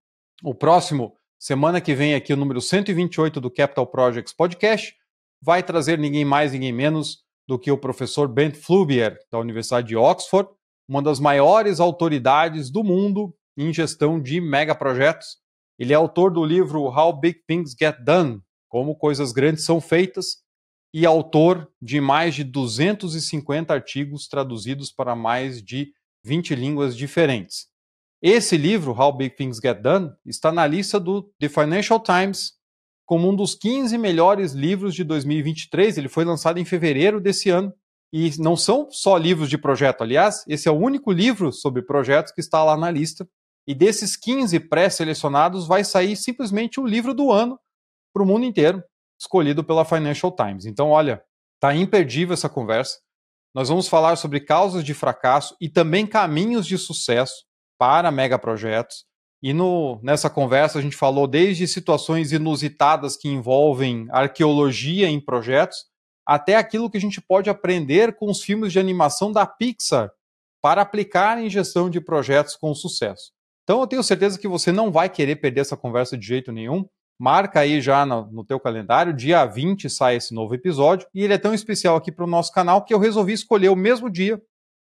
O 0.44 0.56
próximo, 0.56 1.16
semana 1.40 1.80
que 1.80 1.94
vem, 1.94 2.16
aqui 2.16 2.34
o 2.34 2.38
número 2.38 2.60
128 2.60 3.40
do 3.40 3.52
Capital 3.52 3.86
Projects 3.86 4.34
Podcast, 4.34 4.96
vai 5.42 5.62
trazer 5.62 6.00
ninguém 6.00 6.26
mais, 6.26 6.52
ninguém 6.52 6.74
menos 6.74 7.27
do 7.48 7.58
que 7.58 7.72
o 7.72 7.78
professor 7.78 8.28
Bent 8.28 8.56
Flubier, 8.56 9.18
da 9.32 9.40
Universidade 9.40 9.88
de 9.88 9.96
Oxford, 9.96 10.50
uma 10.88 11.02
das 11.02 11.20
maiores 11.20 11.80
autoridades 11.80 12.70
do 12.70 12.84
mundo 12.84 13.34
em 13.58 13.74
gestão 13.74 14.22
de 14.22 14.40
megaprojetos. 14.42 15.38
Ele 15.80 15.94
é 15.94 15.96
autor 15.96 16.32
do 16.32 16.44
livro 16.44 16.84
How 16.84 17.18
Big 17.18 17.40
Things 17.48 17.76
Get 17.80 17.98
Done, 18.04 18.42
Como 18.68 18.96
Coisas 18.96 19.32
Grandes 19.32 19.64
São 19.64 19.80
Feitas, 19.80 20.44
e 20.94 21.06
autor 21.06 21.70
de 21.82 22.02
mais 22.02 22.36
de 22.36 22.44
250 22.44 23.74
artigos 23.74 24.28
traduzidos 24.28 24.92
para 24.92 25.16
mais 25.16 25.62
de 25.62 25.92
20 26.24 26.56
línguas 26.56 26.96
diferentes. 26.96 27.68
Esse 28.22 28.58
livro, 28.58 28.94
How 29.00 29.16
Big 29.16 29.36
Things 29.36 29.60
Get 29.60 29.80
Done, 29.82 30.12
está 30.26 30.52
na 30.52 30.66
lista 30.66 31.00
do 31.00 31.32
The 31.40 31.50
Financial 31.50 32.00
Times 32.00 32.57
como 33.08 33.30
um 33.30 33.36
dos 33.36 33.56
15 33.56 33.98
melhores 33.98 34.52
livros 34.52 34.94
de 34.94 35.04
2023. 35.06 35.98
Ele 35.98 36.10
foi 36.10 36.26
lançado 36.26 36.60
em 36.60 36.66
fevereiro 36.66 37.22
desse 37.22 37.50
ano. 37.50 37.74
E 38.12 38.32
não 38.38 38.56
são 38.56 38.90
só 38.92 39.18
livros 39.18 39.50
de 39.50 39.58
projeto, 39.58 40.02
aliás, 40.02 40.46
esse 40.48 40.70
é 40.70 40.72
o 40.72 40.78
único 40.78 41.12
livro 41.12 41.52
sobre 41.52 41.82
projetos 41.82 42.32
que 42.32 42.40
está 42.40 42.64
lá 42.64 42.78
na 42.78 42.90
lista. 42.90 43.28
E 43.68 43.76
desses 43.76 44.16
15 44.16 44.60
pré-selecionados, 44.62 45.68
vai 45.68 45.84
sair 45.84 46.16
simplesmente 46.16 46.80
o 46.80 46.86
livro 46.86 47.14
do 47.14 47.32
ano 47.32 47.60
para 48.14 48.24
o 48.24 48.26
mundo 48.26 48.46
inteiro, 48.46 48.82
escolhido 49.20 49.62
pela 49.62 49.84
Financial 49.84 50.34
Times. 50.34 50.66
Então, 50.66 50.90
olha, 50.90 51.22
tá 51.60 51.76
imperdível 51.76 52.34
essa 52.34 52.48
conversa. 52.48 53.00
Nós 53.54 53.68
vamos 53.68 53.90
falar 53.90 54.16
sobre 54.16 54.40
causas 54.40 54.86
de 54.86 54.94
fracasso 54.94 55.56
e 55.60 55.68
também 55.68 56.08
caminhos 56.08 56.66
de 56.66 56.78
sucesso 56.78 57.46
para 57.78 58.10
megaprojetos. 58.10 59.06
E 59.48 59.54
no, 59.54 59.98
nessa 60.04 60.30
conversa 60.30 60.78
a 60.78 60.82
gente 60.82 60.98
falou 60.98 61.26
desde 61.26 61.66
situações 61.70 62.34
inusitadas 62.34 63.16
que 63.16 63.30
envolvem 63.30 64.06
arqueologia 64.12 65.08
em 65.08 65.22
projetos, 65.22 65.86
até 66.26 66.58
aquilo 66.58 66.90
que 66.90 66.98
a 66.98 67.00
gente 67.00 67.22
pode 67.22 67.50
aprender 67.50 68.18
com 68.18 68.30
os 68.30 68.44
filmes 68.44 68.74
de 68.74 68.80
animação 68.80 69.32
da 69.32 69.46
Pixar 69.46 70.12
para 70.62 70.82
aplicar 70.82 71.42
em 71.42 71.50
gestão 71.50 71.90
de 71.90 72.02
projetos 72.02 72.58
com 72.58 72.76
sucesso. 72.76 73.32
Então 73.64 73.80
eu 73.80 73.88
tenho 73.88 74.04
certeza 74.04 74.38
que 74.38 74.50
você 74.50 74.70
não 74.74 74.92
vai 74.92 75.08
querer 75.08 75.38
perder 75.38 75.62
essa 75.62 75.78
conversa 75.78 76.18
de 76.18 76.28
jeito 76.28 76.52
nenhum. 76.52 76.86
Marca 77.18 77.62
aí 77.62 77.80
já 77.80 78.06
no, 78.06 78.30
no 78.30 78.44
teu 78.44 78.60
calendário, 78.60 79.14
dia 79.14 79.46
20 79.46 79.90
sai 79.90 80.18
esse 80.18 80.34
novo 80.34 80.56
episódio, 80.56 81.08
e 81.14 81.24
ele 81.24 81.34
é 81.34 81.38
tão 81.38 81.54
especial 81.54 81.96
aqui 81.96 82.12
para 82.12 82.26
o 82.26 82.30
nosso 82.30 82.52
canal 82.52 82.84
que 82.84 82.94
eu 82.94 83.00
resolvi 83.00 83.32
escolher 83.32 83.70
o 83.70 83.78
mesmo 83.78 84.10
dia 84.10 84.42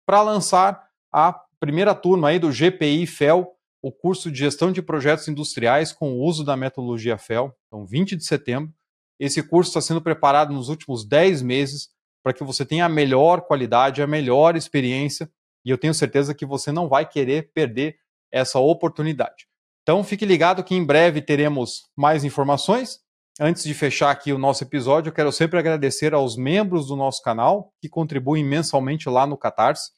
para 0.06 0.22
lançar 0.22 0.86
a 1.12 1.36
primeira 1.58 1.96
turma 1.96 2.28
aí 2.28 2.38
do 2.38 2.52
GPI 2.52 3.08
FEL, 3.08 3.56
o 3.82 3.90
curso 3.90 4.30
de 4.30 4.38
gestão 4.38 4.70
de 4.70 4.80
projetos 4.80 5.26
industriais 5.26 5.92
com 5.92 6.12
o 6.12 6.22
uso 6.22 6.44
da 6.44 6.56
metodologia 6.56 7.18
FEL, 7.18 7.52
então 7.66 7.84
20 7.84 8.16
de 8.16 8.24
setembro. 8.24 8.72
Esse 9.18 9.42
curso 9.42 9.70
está 9.70 9.80
sendo 9.80 10.00
preparado 10.00 10.52
nos 10.52 10.68
últimos 10.68 11.04
10 11.04 11.42
meses 11.42 11.88
para 12.22 12.32
que 12.32 12.44
você 12.44 12.64
tenha 12.64 12.84
a 12.84 12.88
melhor 12.88 13.42
qualidade, 13.42 14.00
a 14.00 14.06
melhor 14.06 14.56
experiência, 14.56 15.28
e 15.64 15.70
eu 15.70 15.76
tenho 15.76 15.92
certeza 15.92 16.34
que 16.34 16.46
você 16.46 16.70
não 16.70 16.88
vai 16.88 17.08
querer 17.08 17.50
perder 17.52 17.96
essa 18.30 18.60
oportunidade. 18.60 19.46
Então 19.82 20.04
fique 20.04 20.24
ligado 20.24 20.62
que 20.62 20.74
em 20.74 20.84
breve 20.84 21.20
teremos 21.20 21.90
mais 21.96 22.22
informações. 22.22 23.00
Antes 23.40 23.64
de 23.64 23.74
fechar 23.74 24.10
aqui 24.10 24.32
o 24.32 24.38
nosso 24.38 24.62
episódio, 24.62 25.08
eu 25.08 25.14
quero 25.14 25.32
sempre 25.32 25.58
agradecer 25.58 26.14
aos 26.14 26.36
membros 26.36 26.86
do 26.86 26.94
nosso 26.94 27.20
canal 27.22 27.72
que 27.80 27.88
contribuem 27.88 28.44
mensalmente 28.44 29.08
lá 29.08 29.26
no 29.26 29.36
Catarse. 29.36 29.90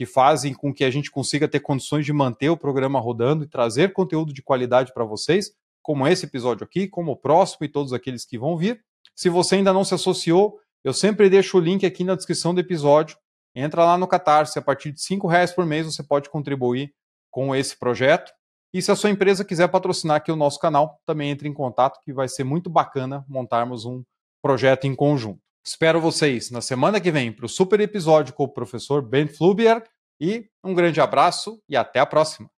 Que 0.00 0.06
fazem 0.06 0.54
com 0.54 0.72
que 0.72 0.82
a 0.82 0.90
gente 0.90 1.10
consiga 1.10 1.46
ter 1.46 1.60
condições 1.60 2.06
de 2.06 2.12
manter 2.14 2.48
o 2.48 2.56
programa 2.56 2.98
rodando 2.98 3.44
e 3.44 3.46
trazer 3.46 3.92
conteúdo 3.92 4.32
de 4.32 4.42
qualidade 4.42 4.94
para 4.94 5.04
vocês, 5.04 5.52
como 5.82 6.08
esse 6.08 6.24
episódio 6.24 6.64
aqui, 6.64 6.88
como 6.88 7.12
o 7.12 7.16
próximo 7.16 7.66
e 7.66 7.68
todos 7.68 7.92
aqueles 7.92 8.24
que 8.24 8.38
vão 8.38 8.56
vir. 8.56 8.82
Se 9.14 9.28
você 9.28 9.56
ainda 9.56 9.74
não 9.74 9.84
se 9.84 9.92
associou, 9.92 10.58
eu 10.82 10.94
sempre 10.94 11.28
deixo 11.28 11.58
o 11.58 11.60
link 11.60 11.84
aqui 11.84 12.02
na 12.02 12.14
descrição 12.14 12.54
do 12.54 12.60
episódio. 12.60 13.18
Entra 13.54 13.84
lá 13.84 13.98
no 13.98 14.08
Catarse, 14.08 14.58
a 14.58 14.62
partir 14.62 14.90
de 14.90 15.02
R$ 15.06 15.20
reais 15.28 15.52
por 15.52 15.66
mês 15.66 15.84
você 15.84 16.02
pode 16.02 16.30
contribuir 16.30 16.94
com 17.30 17.54
esse 17.54 17.78
projeto. 17.78 18.32
E 18.72 18.80
se 18.80 18.90
a 18.90 18.96
sua 18.96 19.10
empresa 19.10 19.44
quiser 19.44 19.68
patrocinar 19.68 20.16
aqui 20.16 20.32
o 20.32 20.36
nosso 20.36 20.58
canal, 20.58 20.98
também 21.04 21.28
entre 21.28 21.46
em 21.46 21.52
contato, 21.52 22.00
que 22.02 22.10
vai 22.10 22.26
ser 22.26 22.44
muito 22.44 22.70
bacana 22.70 23.22
montarmos 23.28 23.84
um 23.84 24.02
projeto 24.40 24.86
em 24.86 24.96
conjunto. 24.96 25.42
Espero 25.70 26.00
vocês 26.00 26.50
na 26.50 26.60
semana 26.60 27.00
que 27.00 27.12
vem 27.12 27.30
para 27.30 27.46
o 27.46 27.48
super 27.48 27.78
episódio 27.78 28.34
com 28.34 28.42
o 28.42 28.52
professor 28.52 29.00
Ben 29.00 29.28
Flubier 29.28 29.80
e 30.20 30.48
um 30.64 30.74
grande 30.74 31.00
abraço 31.00 31.62
e 31.68 31.76
até 31.76 32.00
a 32.00 32.06
próxima. 32.06 32.50